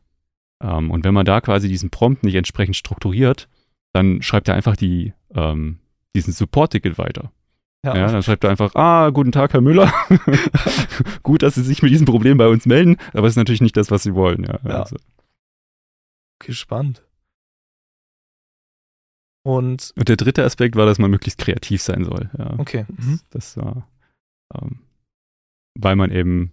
[0.61, 3.47] Ähm, und wenn man da quasi diesen Prompt nicht entsprechend strukturiert,
[3.93, 5.79] dann schreibt er einfach die, ähm,
[6.15, 7.31] diesen Support-Ticket weiter.
[7.83, 7.95] Ja.
[7.95, 8.11] ja.
[8.11, 9.91] dann schreibt er einfach, ah, guten Tag, Herr Müller.
[11.23, 13.77] Gut, dass Sie sich mit diesem Problem bei uns melden, aber es ist natürlich nicht
[13.77, 14.43] das, was Sie wollen.
[14.43, 14.59] Ja.
[14.63, 14.81] ja.
[14.81, 14.97] Also.
[16.49, 17.03] Spannend.
[19.43, 22.29] Und, und der dritte Aspekt war, dass man möglichst kreativ sein soll.
[22.37, 22.59] Ja.
[22.59, 22.85] Okay.
[22.89, 23.19] Mhm.
[23.31, 23.87] Das, das war,
[24.53, 24.79] ähm,
[25.75, 26.51] weil man eben,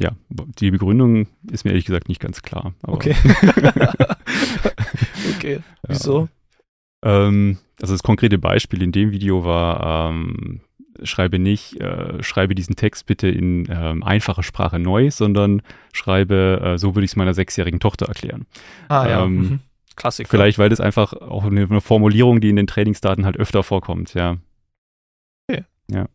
[0.00, 2.74] ja, die Begründung ist mir ehrlich gesagt nicht ganz klar.
[2.82, 3.14] okay.
[5.36, 5.60] okay.
[5.86, 6.28] Wieso?
[7.04, 7.28] Ja.
[7.28, 10.60] Ähm, also das konkrete Beispiel in dem Video war, ähm,
[11.02, 16.78] schreibe nicht, äh, schreibe diesen Text bitte in ähm, einfacher Sprache neu, sondern schreibe, äh,
[16.78, 18.46] so würde ich es meiner sechsjährigen Tochter erklären.
[18.88, 19.24] Ah ja.
[19.24, 19.60] Ähm, mhm.
[19.94, 20.28] Klassiker.
[20.28, 24.12] Vielleicht, weil das einfach auch eine, eine, Formulierung, die in den Trainingsdaten halt öfter vorkommt,
[24.12, 24.36] ja.
[25.48, 25.64] Okay.
[25.90, 26.06] Ja.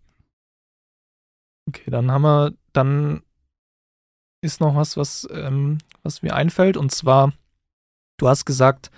[1.68, 3.24] Okay, dann haben wir, dann
[4.42, 7.34] ist noch was, was, ähm, was mir einfällt, und zwar,
[8.18, 8.92] du hast gesagt,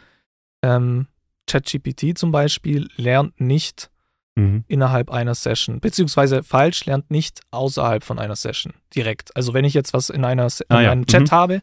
[0.63, 1.07] ähm,
[1.47, 3.91] ChatGPT zum Beispiel lernt nicht
[4.35, 4.63] mhm.
[4.67, 9.35] innerhalb einer Session, beziehungsweise falsch lernt nicht außerhalb von einer Session direkt.
[9.35, 10.91] Also wenn ich jetzt was in, einer, in ah, ja.
[10.91, 11.31] einem Chat mhm.
[11.31, 11.61] habe,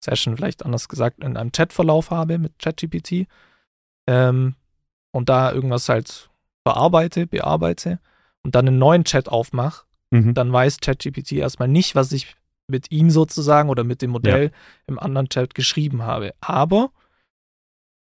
[0.00, 3.26] Session vielleicht anders gesagt, in einem Chatverlauf habe mit ChatGPT
[4.06, 4.54] ähm,
[5.10, 6.30] und da irgendwas halt
[6.64, 7.98] bearbeite, bearbeite
[8.42, 10.34] und dann einen neuen Chat aufmache, mhm.
[10.34, 12.36] dann weiß ChatGPT erstmal nicht, was ich
[12.68, 14.50] mit ihm sozusagen oder mit dem Modell ja.
[14.86, 16.34] im anderen Chat geschrieben habe.
[16.40, 16.90] Aber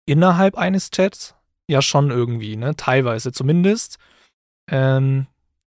[0.07, 1.35] innerhalb eines Chats
[1.69, 2.75] ja schon irgendwie, ne?
[2.77, 3.99] Teilweise zumindest.
[4.71, 5.27] Ähm,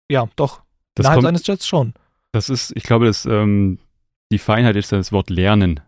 [0.10, 0.62] ja, doch.
[0.96, 1.93] Das Innerhalb kommt- eines Chats schon.
[2.32, 3.80] Das ist, ich glaube, das, ähm,
[4.32, 5.80] die Feinheit ist das Wort lernen.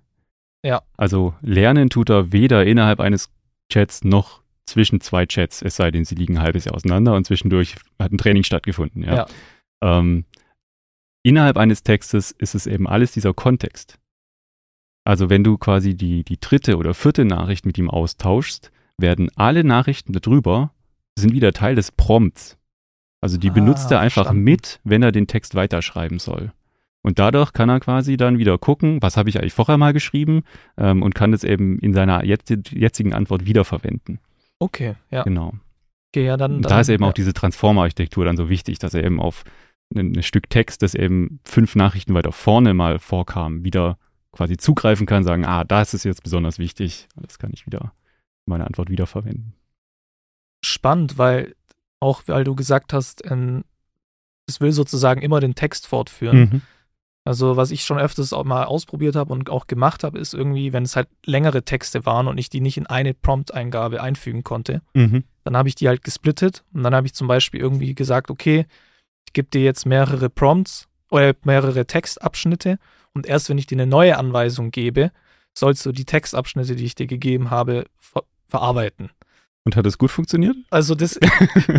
[0.64, 0.82] Ja.
[0.98, 3.30] Also lernen tut er weder innerhalb eines
[3.72, 7.26] Chats noch zwischen zwei Chats, es sei denn, sie liegen ein halbes Jahr auseinander und
[7.26, 9.04] zwischendurch hat ein Training stattgefunden.
[9.04, 9.16] Ja.
[9.16, 9.28] Ja.
[9.82, 10.26] Ähm,
[11.28, 14.00] innerhalb eines Textes ist es eben alles dieser Kontext.
[15.04, 19.64] Also wenn du quasi die, die dritte oder vierte Nachricht mit ihm austauschst, werden alle
[19.64, 20.72] Nachrichten darüber,
[21.18, 22.58] sind wieder Teil des Prompts.
[23.22, 24.44] Also die Ah, benutzt er einfach verstanden.
[24.44, 26.52] mit, wenn er den Text weiterschreiben soll.
[27.04, 30.44] Und dadurch kann er quasi dann wieder gucken, was habe ich eigentlich vorher mal geschrieben
[30.78, 34.20] ähm, und kann es eben in seiner jetzigen Antwort wiederverwenden.
[34.60, 35.24] Okay, ja.
[35.24, 35.54] Genau.
[36.12, 36.56] Okay, ja, dann.
[36.58, 37.10] Und dann da ist eben ja.
[37.10, 39.44] auch diese Transformer-Architektur dann so wichtig, dass er eben auf
[39.96, 43.98] ein, ein Stück Text, das eben fünf Nachrichten weiter vorne mal vorkam, wieder
[44.32, 47.08] quasi zugreifen kann, sagen, ah, das ist jetzt besonders wichtig.
[47.16, 47.94] Das kann ich wieder,
[48.46, 49.54] meine Antwort wiederverwenden.
[50.64, 51.56] spannend, weil
[52.00, 53.64] auch, weil du gesagt hast, ähm,
[54.48, 56.40] es will sozusagen immer den Text fortführen.
[56.40, 56.62] Mhm.
[57.26, 60.72] Also was ich schon öfters auch mal ausprobiert habe und auch gemacht habe, ist irgendwie,
[60.72, 64.82] wenn es halt längere Texte waren und ich die nicht in eine Prompt-Eingabe einfügen konnte,
[64.94, 65.24] Mhm.
[65.44, 68.66] dann habe ich die halt gesplittet und dann habe ich zum Beispiel irgendwie gesagt, okay,
[69.38, 72.80] gebe dir jetzt mehrere Prompts oder mehrere Textabschnitte
[73.14, 75.12] und erst wenn ich dir eine neue Anweisung gebe,
[75.56, 79.12] sollst du die Textabschnitte, die ich dir gegeben habe, ver verarbeiten.
[79.64, 80.56] Und hat es gut funktioniert?
[80.72, 81.20] Also das,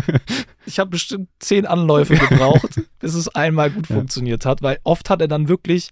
[0.65, 3.95] ich habe bestimmt zehn Anläufe gebraucht, bis es einmal gut Ja.
[3.97, 5.89] funktioniert hat, weil oft hat er dann wirklich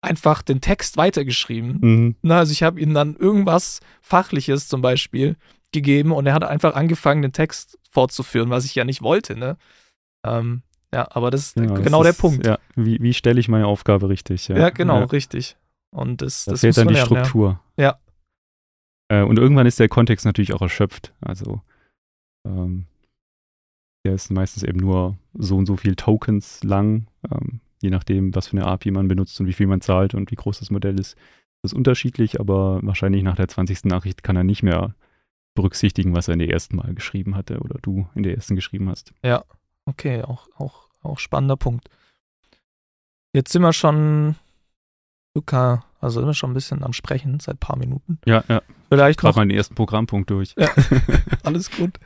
[0.00, 1.78] einfach den Text weitergeschrieben.
[1.80, 2.16] mhm.
[2.22, 5.36] Na, also ich habe ihm dann irgendwas Fachliches zum Beispiel
[5.72, 9.36] gegeben und er hat einfach angefangen, den Text fortzuführen, was ich ja nicht wollte.
[9.36, 9.56] Ne?
[10.24, 10.62] Ähm,
[10.94, 12.46] ja, aber das ist Ja, genau das der ist, Punkt.
[12.46, 14.48] Ja, Ja, wie, wie stelle ich meine Aufgabe richtig?
[14.48, 15.04] Ja, genau, Ja.
[15.04, 15.56] richtig.
[15.92, 17.24] Und das, Da das fehlt dann die lernen, ja.
[17.24, 17.60] Struktur.
[17.76, 17.98] Ja.
[19.08, 21.12] Äh, und irgendwann ist der Kontext natürlich auch erschöpft.
[21.20, 21.60] Also
[22.46, 22.86] ähm,
[24.06, 28.48] der ist meistens eben nur so und so viel Tokens lang, ähm, je nachdem, was
[28.48, 30.98] für eine API man benutzt und wie viel man zahlt und wie groß das Modell
[30.98, 31.16] ist.
[31.62, 33.84] Das ist unterschiedlich, aber wahrscheinlich nach der 20.
[33.84, 34.94] Nachricht kann er nicht mehr
[35.54, 38.88] berücksichtigen, was er in der ersten Mal geschrieben hatte oder du in der ersten geschrieben
[38.88, 39.12] hast.
[39.86, 41.88] Okay, auch, auch, auch spannender Punkt.
[43.32, 44.36] Jetzt sind wir schon,
[45.34, 48.18] Luca, also sind wir schon ein bisschen am Sprechen seit ein paar Minuten.
[48.26, 48.62] Ja, ja.
[48.88, 50.54] Vielleicht noch mal den ersten Programmpunkt durch.
[50.58, 50.68] Ja.
[51.44, 51.98] alles gut.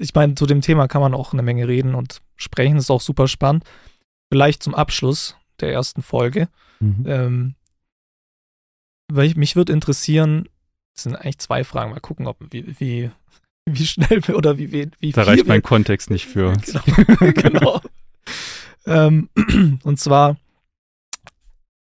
[0.00, 3.00] Ich meine, zu dem Thema kann man auch eine Menge reden und sprechen, ist auch
[3.00, 3.64] super spannend.
[4.30, 6.48] Vielleicht zum Abschluss der ersten Folge.
[6.80, 7.04] Mhm.
[7.06, 7.54] Ähm,
[9.12, 10.48] weil ich, mich würde interessieren,
[10.94, 13.10] das sind eigentlich zwei Fragen, mal gucken, ob wie, wie,
[13.66, 16.52] wie schnell wir oder wie, wie, wie Da reicht wir mein Kontext nicht für.
[16.66, 17.32] Genau.
[17.32, 17.80] genau.
[18.86, 19.28] ähm,
[19.82, 20.36] und zwar,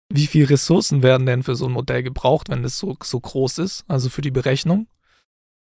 [0.09, 3.59] wie viel Ressourcen werden denn für so ein Modell gebraucht, wenn es so, so groß
[3.59, 4.87] ist, also für die Berechnung?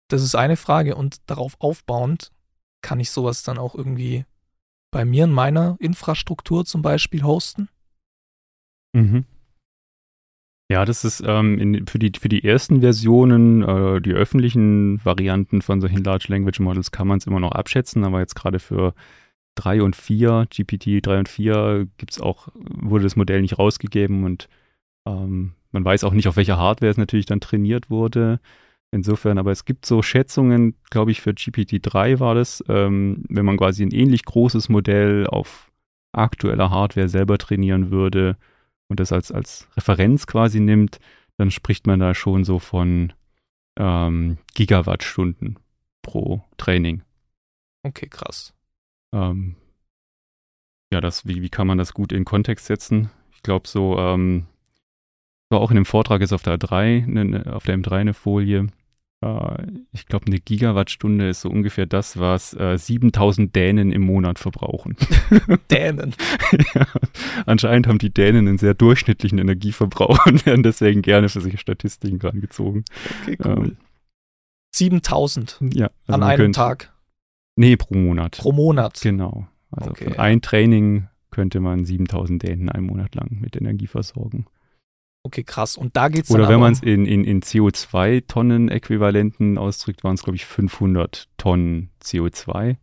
[0.09, 0.95] Das ist eine Frage.
[0.95, 2.31] Und darauf aufbauend,
[2.81, 4.25] kann ich sowas dann auch irgendwie
[4.91, 7.69] bei mir in meiner Infrastruktur zum Beispiel hosten?
[8.93, 9.25] Mhm.
[10.73, 15.61] Ja, das ist ähm, in, für, die, für die ersten Versionen, äh, die öffentlichen Varianten
[15.61, 18.95] von solchen Large Language Models kann man es immer noch abschätzen, aber jetzt gerade für
[19.53, 24.49] 3 und 4, GPT 3 und 4 gibt's auch, wurde das Modell nicht rausgegeben und
[25.07, 28.39] ähm, man weiß auch nicht, auf welcher Hardware es natürlich dann trainiert wurde.
[28.89, 33.57] Insofern, aber es gibt so Schätzungen, glaube ich, für GPT-3 war das, ähm, wenn man
[33.57, 35.71] quasi ein ähnlich großes Modell auf
[36.13, 38.37] aktueller Hardware selber trainieren würde
[38.89, 40.99] und das als, als Referenz quasi nimmt,
[41.37, 43.13] dann spricht man da schon so von
[43.77, 45.59] ähm, Gigawattstunden
[46.01, 47.01] pro Training.
[47.83, 48.53] Okay, krass.
[49.13, 49.55] Ähm,
[50.91, 53.09] ja, das, wie, wie kann man das gut in Kontext setzen?
[53.31, 54.45] Ich glaube, so, ähm,
[55.49, 58.67] war auch in dem Vortrag ist auf der 3, ne, auf der M3 eine Folie.
[59.23, 64.39] Äh, ich glaube, eine Gigawattstunde ist so ungefähr das, was äh, 7000 Dänen im Monat
[64.39, 64.95] verbrauchen.
[65.71, 66.13] Dänen.
[66.75, 66.87] ja,
[67.45, 72.19] anscheinend haben die Dänen einen sehr durchschnittlichen Energieverbrauch und werden deswegen gerne für sich Statistiken
[72.21, 72.83] rangezogen.
[73.23, 73.51] Okay, cool.
[73.67, 73.77] Ähm,
[74.75, 76.89] 7000 ja, also an einem könnte- Tag
[77.55, 78.37] Nee, pro Monat.
[78.39, 78.99] pro Monat.
[79.01, 79.47] Genau.
[79.69, 80.05] Also Okay.
[80.11, 84.45] für ein Training könnte man 7000 Dänen einen Monat lang mit Energie versorgen.
[85.25, 85.77] Okay, krass.
[85.77, 90.23] Und da geht's Oder dann wenn man es in, in, in CO2-Tonnen-Äquivalenten ausdrückt, waren es,
[90.23, 92.75] glaube ich, 500 Tonnen CO2.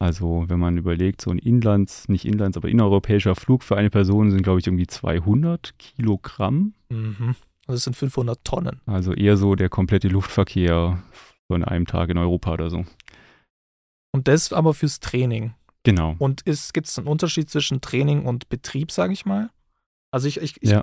[0.00, 4.32] Also wenn man überlegt, so ein Inlands, nicht Inlands, aber innereuropäischer Flug für eine Person
[4.32, 6.74] sind, glaube ich, irgendwie 200 Kilogramm.
[6.88, 7.36] Mhm.
[7.68, 8.80] Das sind 500 Tonnen.
[8.86, 11.00] Also eher so der komplette Luftverkehr
[11.46, 12.84] von einem Tag in Europa oder so.
[14.10, 15.54] Und das aber fürs Training.
[15.84, 16.16] Genau.
[16.18, 19.50] Und gibt es einen Unterschied zwischen Training und Betrieb, sage ich mal?
[20.10, 20.82] Also ich, ich, ich Ja.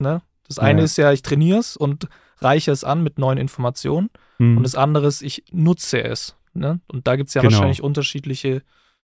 [0.00, 0.22] Ne?
[0.48, 0.84] Das eine ja.
[0.84, 2.08] ist ja, ich trainiere es und
[2.40, 4.10] reiche es an mit neuen Informationen.
[4.38, 4.56] Hm.
[4.56, 6.36] Und das andere ist, ich nutze es.
[6.54, 6.80] Ne?
[6.88, 7.52] Und da gibt es ja Genau.
[7.52, 8.62] wahrscheinlich unterschiedliche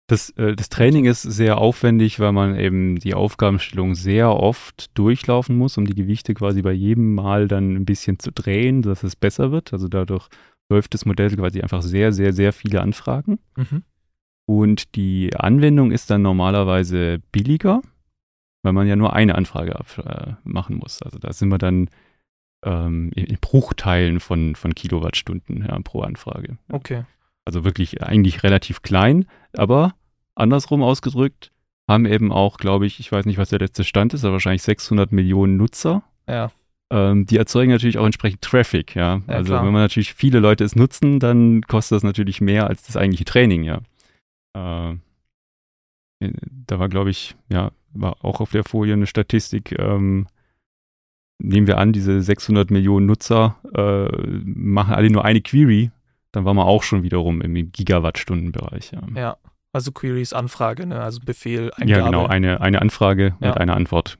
[0.07, 5.57] Das, äh, das Training ist sehr aufwendig, weil man eben die Aufgabenstellung sehr oft durchlaufen
[5.57, 9.17] muss, um die Gewichte quasi bei jedem Mal dann ein bisschen zu drehen, dass es
[9.17, 9.73] besser wird.
[9.73, 10.29] Also dadurch
[10.69, 13.39] läuft das Modell quasi einfach sehr, sehr, sehr viele Anfragen.
[13.57, 13.83] Mhm.
[14.47, 17.81] Und die Anwendung ist dann normalerweise billiger,
[18.65, 21.03] weil man ja nur eine Anfrage äh, machen muss.
[21.03, 21.89] Also da sind wir dann
[22.65, 26.57] ähm, in Bruchteilen von, von Kilowattstunden ja, pro Anfrage.
[26.73, 27.05] Okay.
[27.45, 29.95] Also wirklich eigentlich relativ klein, aber
[30.35, 31.53] andersrum ausgedrückt
[31.87, 34.63] haben eben auch, glaube ich, ich weiß nicht, was der letzte Stand ist, aber wahrscheinlich
[34.63, 36.03] 600 Millionen Nutzer.
[36.27, 36.51] Ja.
[36.91, 39.21] Ähm, die erzeugen natürlich auch entsprechend Traffic, ja.
[39.29, 39.67] Ja, also klar.
[39.67, 43.27] wenn man natürlich viele Leute es nutzen, dann kostet das natürlich mehr als das eigentliche
[43.27, 43.81] Training, ja.
[44.55, 44.97] Äh,
[46.67, 50.27] da war, glaube ich, ja, war auch auf der Folie eine Statistik, ähm,
[51.39, 54.09] nehmen wir an, diese 600 Millionen Nutzer äh,
[54.45, 55.91] machen alle nur eine Query,
[56.33, 58.93] dann waren wir auch schon wiederum im Gigawattstundenbereich.
[58.93, 59.37] Ja, Ja.
[59.73, 61.01] Also Queries Anfrage, ne?
[61.01, 62.05] Also Befehl, ja Eingabe.
[62.05, 63.51] genau, eine, eine Anfrage Ja.
[63.51, 64.19] und eine Antwort.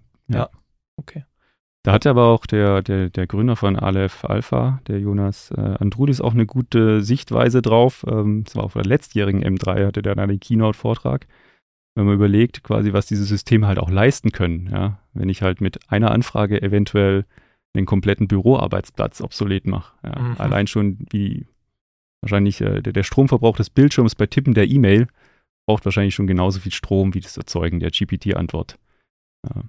[0.97, 1.25] Okay.
[1.85, 6.21] Da hat aber auch der, der, der Gründer von Aleph Alpha, der Jonas äh, Andrudis,
[6.21, 8.05] auch eine gute Sichtweise drauf.
[8.09, 11.27] Ähm, das war auf der letztjährigen M3, hatte der dann einen Keynote-Vortrag.
[11.97, 14.69] Wenn man überlegt, quasi, was diese Systeme halt auch leisten können.
[14.71, 14.99] Ja?
[15.13, 17.25] Wenn ich halt mit einer Anfrage eventuell
[17.77, 19.95] den kompletten Büroarbeitsplatz obsolet mache.
[20.05, 20.19] Ja?
[20.19, 20.35] Mhm.
[20.39, 21.47] Allein schon wie
[22.23, 25.07] wahrscheinlich äh, der, der Stromverbrauch des Bildschirms bei Tippen der E-Mail
[25.67, 28.79] braucht wahrscheinlich schon genauso viel Strom wie das Erzeugen der GPT-Antwort.
[29.49, 29.63] Ja.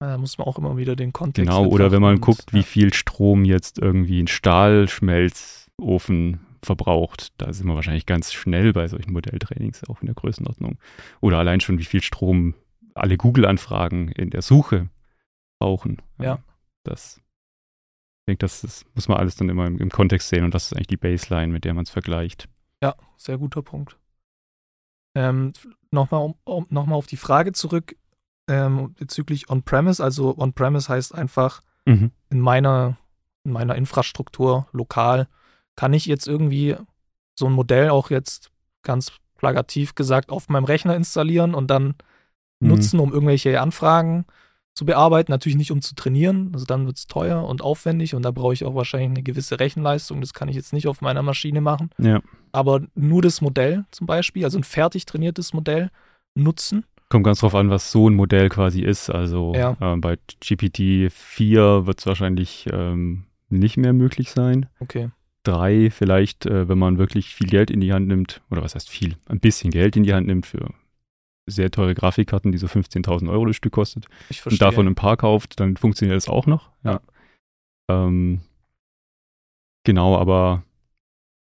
[0.00, 2.62] Da muss man auch immer wieder den Kontext Genau, oder wenn man guckt, und- wie
[2.62, 9.12] viel Strom jetzt irgendwie ein Stahlschmelzofen verbraucht, da sind wir wahrscheinlich ganz schnell bei solchen
[9.12, 10.78] Modelltrainings auch in der Größenordnung.
[11.20, 12.54] Oder allein schon, wie viel Strom
[12.94, 14.88] alle Google-Anfragen in der Suche
[15.60, 16.02] brauchen.
[16.20, 16.38] Ja.
[16.84, 20.54] Das, ich denke, das, das muss man alles dann immer im, im Kontext sehen und
[20.54, 22.48] das ist eigentlich die Baseline, mit der man es vergleicht.
[22.82, 23.96] Ja, sehr guter Punkt.
[25.14, 25.52] Ähm,
[25.90, 27.96] Nochmal um, um, noch mal auf die Frage zurück
[28.46, 30.02] ähm, bezüglich On-Premise.
[30.04, 32.10] Also On-Premise heißt einfach Mhm.
[32.28, 32.98] in meiner,
[33.44, 35.26] in meiner Infrastruktur lokal
[35.78, 36.74] kann ich jetzt irgendwie
[37.38, 38.50] so ein Modell auch jetzt
[38.82, 41.94] ganz plakativ gesagt auf meinem Rechner installieren und dann
[42.60, 42.68] Mhm.
[42.70, 44.24] nutzen, um irgendwelche Anfragen
[44.74, 45.30] zu bearbeiten.
[45.30, 46.50] Natürlich nicht, um zu trainieren.
[46.52, 49.60] Also dann wird es teuer und aufwendig und da brauche ich auch wahrscheinlich eine gewisse
[49.60, 50.20] Rechenleistung.
[50.20, 51.90] Das kann ich jetzt nicht auf meiner Maschine machen.
[51.98, 52.20] Ja.
[52.50, 55.90] Aber nur das Modell zum Beispiel, also ein fertig trainiertes Modell
[56.34, 56.84] nutzen.
[57.10, 59.10] Kommt ganz drauf an, was so ein Modell quasi ist.
[59.10, 59.76] Also Ja.
[59.80, 64.66] ähm, bei GPT-4 wird es wahrscheinlich ähm, nicht mehr möglich sein.
[64.80, 65.10] Okay.
[65.44, 68.88] Drei vielleicht, äh, wenn man wirklich viel Geld in die Hand nimmt, oder was heißt
[68.88, 70.72] viel, ein bisschen Geld in die Hand nimmt für
[71.46, 75.16] sehr teure Grafikkarten, die so 15.000 Euro das Stück kostet Ich und davon ein paar
[75.16, 76.70] kauft, dann funktioniert das auch noch.
[76.84, 77.00] Ja.
[77.90, 78.42] Ähm,
[79.84, 80.62] genau, aber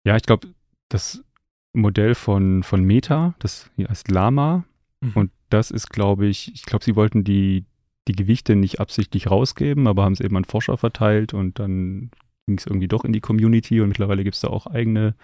[0.07, 0.49] ja, ich glaube,
[0.91, 1.24] das
[1.72, 4.64] Modell von, von Meta, das hier heißt Lama,
[5.03, 5.12] Mhm.
[5.14, 7.64] und das ist, glaube ich, ich glaube, sie wollten die,
[8.09, 12.11] die Gewichte nicht absichtlich rausgeben, aber haben es eben an Forscher verteilt und dann
[12.47, 15.14] ging es irgendwie doch in die Community und mittlerweile gibt es da auch eigene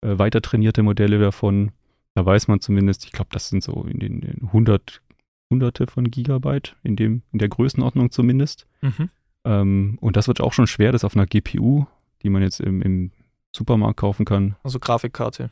[0.00, 1.72] äh, weiter trainierte Modelle davon.
[2.14, 5.02] Da weiß man zumindest, ich glaube, das sind so in den, in 100,
[5.50, 8.66] Hunderte von Gigabyte, in, dem, in der Größenordnung zumindest.
[8.80, 9.10] Mhm.
[9.44, 11.86] Ähm, und das wird auch schon schwer, das auf einer GPU,
[12.22, 13.10] die man jetzt im, im
[13.54, 15.50] Supermarkt kaufen kann, Also Grafikkarte.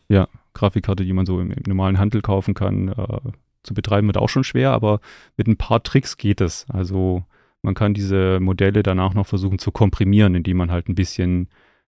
[0.54, 3.20] Grafikkarte, die man so im, im normalen Handel kaufen kann, äh,
[3.62, 5.00] zu betreiben, wird auch schon schwer, aber
[5.36, 6.66] mit ein paar Tricks geht es.
[6.70, 7.24] Also
[7.62, 11.48] man kann diese Modelle danach noch versuchen zu komprimieren, indem man halt ein bisschen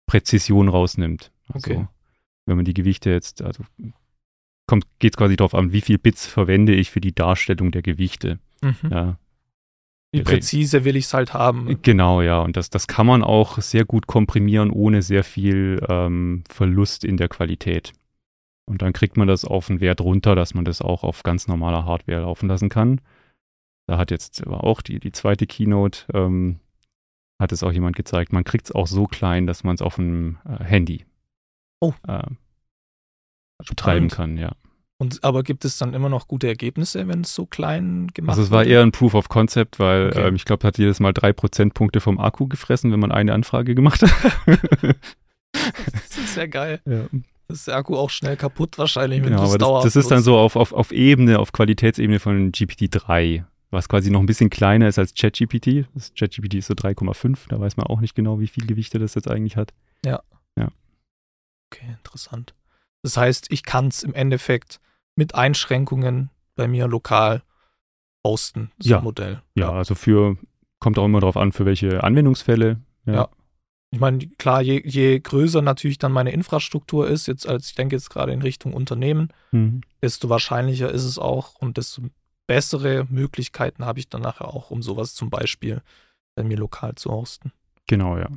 [0.07, 1.33] Präzision rausnimmt.
[1.53, 1.87] Also Okay.
[2.47, 3.65] wenn man die Gewichte jetzt, also
[4.67, 7.83] kommt, geht es quasi darauf an, wie viel Bits verwende ich für die Darstellung der
[7.83, 8.39] Gewichte.
[8.63, 8.91] Mhm.
[8.91, 9.19] Ja,
[10.13, 11.79] Wie präzise will ich es halt haben?
[11.83, 12.41] Genau, ja.
[12.41, 17.17] Und das, das kann man auch sehr gut komprimieren, ohne sehr viel ähm, Verlust in
[17.17, 17.93] der Qualität.
[18.69, 21.47] Und dann kriegt man das auf einen Wert runter, dass man das auch auf ganz
[21.47, 23.01] normaler Hardware laufen lassen kann.
[23.89, 26.59] Da hat jetzt aber auch die, die zweite Keynote, ähm,
[27.41, 29.97] hat es auch jemand gezeigt, man kriegt es auch so klein, dass man es auf
[29.97, 31.05] dem äh, Handy
[31.81, 31.93] Oh.
[32.09, 32.23] äh,
[33.69, 34.53] betreiben kann, ja.
[34.99, 38.43] Und, aber gibt es dann immer noch gute Ergebnisse, wenn es so klein gemacht Also
[38.43, 38.71] es war wurde?
[38.71, 40.29] eher ein Proof of Concept, weil Okay.
[40.29, 43.75] ähm, ich glaube, hat jedes Mal drei Prozentpunkte vom Akku gefressen, wenn man eine Anfrage
[43.75, 44.11] gemacht hat.
[45.53, 46.81] Das ist ja geil.
[46.87, 47.07] ja.
[47.49, 49.87] Das ist der Akku auch schnell kaputt wahrscheinlich, wenn Genau, du es aber das, dauerhaft
[49.87, 54.21] das ist dann so auf, auf, auf Ebene, auf Qualitätsebene von GPT-3, was quasi noch
[54.21, 55.87] ein bisschen kleiner ist als ChatGPT.
[55.95, 59.15] Das ChatGPT ist so 3,5, da weiß man auch nicht genau, wie viel Gewichte das
[59.15, 59.73] jetzt eigentlich hat.
[61.73, 62.55] Okay, interessant.
[63.03, 64.81] Das heißt, ich kann es im Endeffekt
[65.17, 67.43] mit Einschränkungen bei mir lokal
[68.25, 69.01] hosten, das Ja.
[69.01, 69.43] Modell.
[69.57, 70.37] Ja, also für,
[70.79, 72.81] kommt auch immer darauf an, für welche Anwendungsfälle.
[73.05, 73.13] Ja.
[73.15, 73.29] Ja.
[73.91, 77.97] ich meine, klar, je, je größer natürlich dann meine Infrastruktur ist, jetzt als ich denke
[77.97, 79.81] jetzt gerade in Richtung Unternehmen, Mhm.
[80.03, 82.03] desto wahrscheinlicher ist es auch und desto
[82.47, 85.83] bessere Möglichkeiten habe ich dann nachher auch, um sowas zum Beispiel
[86.35, 87.53] bei mir lokal zu hosten.
[87.87, 88.29] Genau, ja.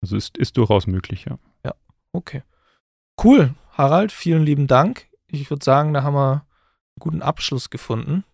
[0.00, 1.36] Also ist, ist durchaus möglich, ja.
[2.12, 2.42] Okay.
[3.22, 5.06] Cool, Harald, vielen lieben Dank.
[5.26, 6.42] Ich würde sagen, da haben wir einen
[6.98, 8.24] guten Abschluss gefunden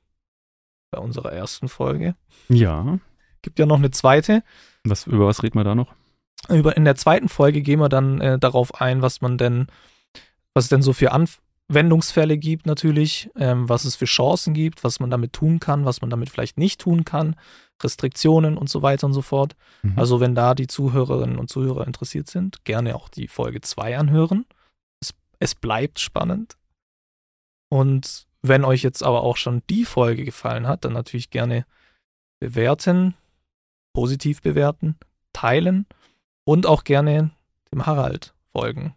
[0.90, 2.14] bei unserer ersten Folge.
[2.48, 2.98] Ja.
[3.42, 4.42] Gibt ja noch eine zweite.
[4.84, 5.94] Was, über was reden wir da noch?
[6.48, 9.66] Über, in der zweiten Folge gehen wir dann äh, darauf ein, was man denn,
[10.52, 11.12] was denn so für
[11.68, 16.02] Anwendungsfälle gibt natürlich, ähm, was es für Chancen gibt, was man damit tun kann, was
[16.02, 17.36] man damit vielleicht nicht tun kann,
[17.82, 19.56] Restriktionen und so weiter und so fort.
[19.82, 19.98] Mhm.
[19.98, 24.44] Also wenn da die Zuhörerinnen und Zuhörer interessiert sind, gerne auch die Folge 2 anhören.
[25.00, 26.56] Es, es bleibt spannend.
[27.70, 31.64] Und wenn euch jetzt aber auch schon die Folge gefallen hat, dann natürlich gerne
[32.40, 33.14] bewerten,
[33.94, 34.96] positiv bewerten,
[35.32, 35.86] teilen
[36.44, 37.30] und auch gerne
[37.72, 38.94] dem Harald folgen.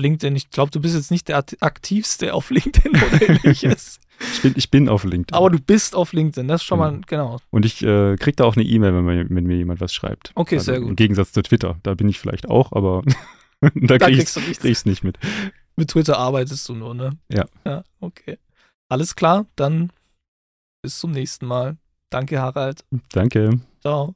[0.00, 4.00] LinkedIn, ich glaube, du bist jetzt nicht der aktivste auf LinkedIn oder ähnliches.
[4.34, 5.36] ich, bin, ich bin auf LinkedIn.
[5.36, 7.38] aber du bist auf LinkedIn, das ist schon mal, genau.
[7.50, 10.32] Und ich äh, kriege da auch eine E-Mail, wenn, mir- wenn mir jemand was schreibt.
[10.34, 10.90] Okay, also sehr gut.
[10.90, 11.78] Im Gegensatz zu Twitter.
[11.84, 13.02] Da bin ich vielleicht auch, aber
[13.60, 14.64] da Da kriege ich kriegst du nichts.
[14.64, 15.18] es nicht mit.
[15.76, 17.10] Mit Twitter arbeitest du nur, ne?
[17.28, 17.44] Ja.
[17.64, 18.38] Ja, okay.
[18.88, 19.90] Alles klar, dann
[20.82, 21.76] bis zum nächsten Mal.
[22.10, 22.84] Danke, Harald.
[23.12, 23.60] Danke.
[23.80, 24.14] Ciao.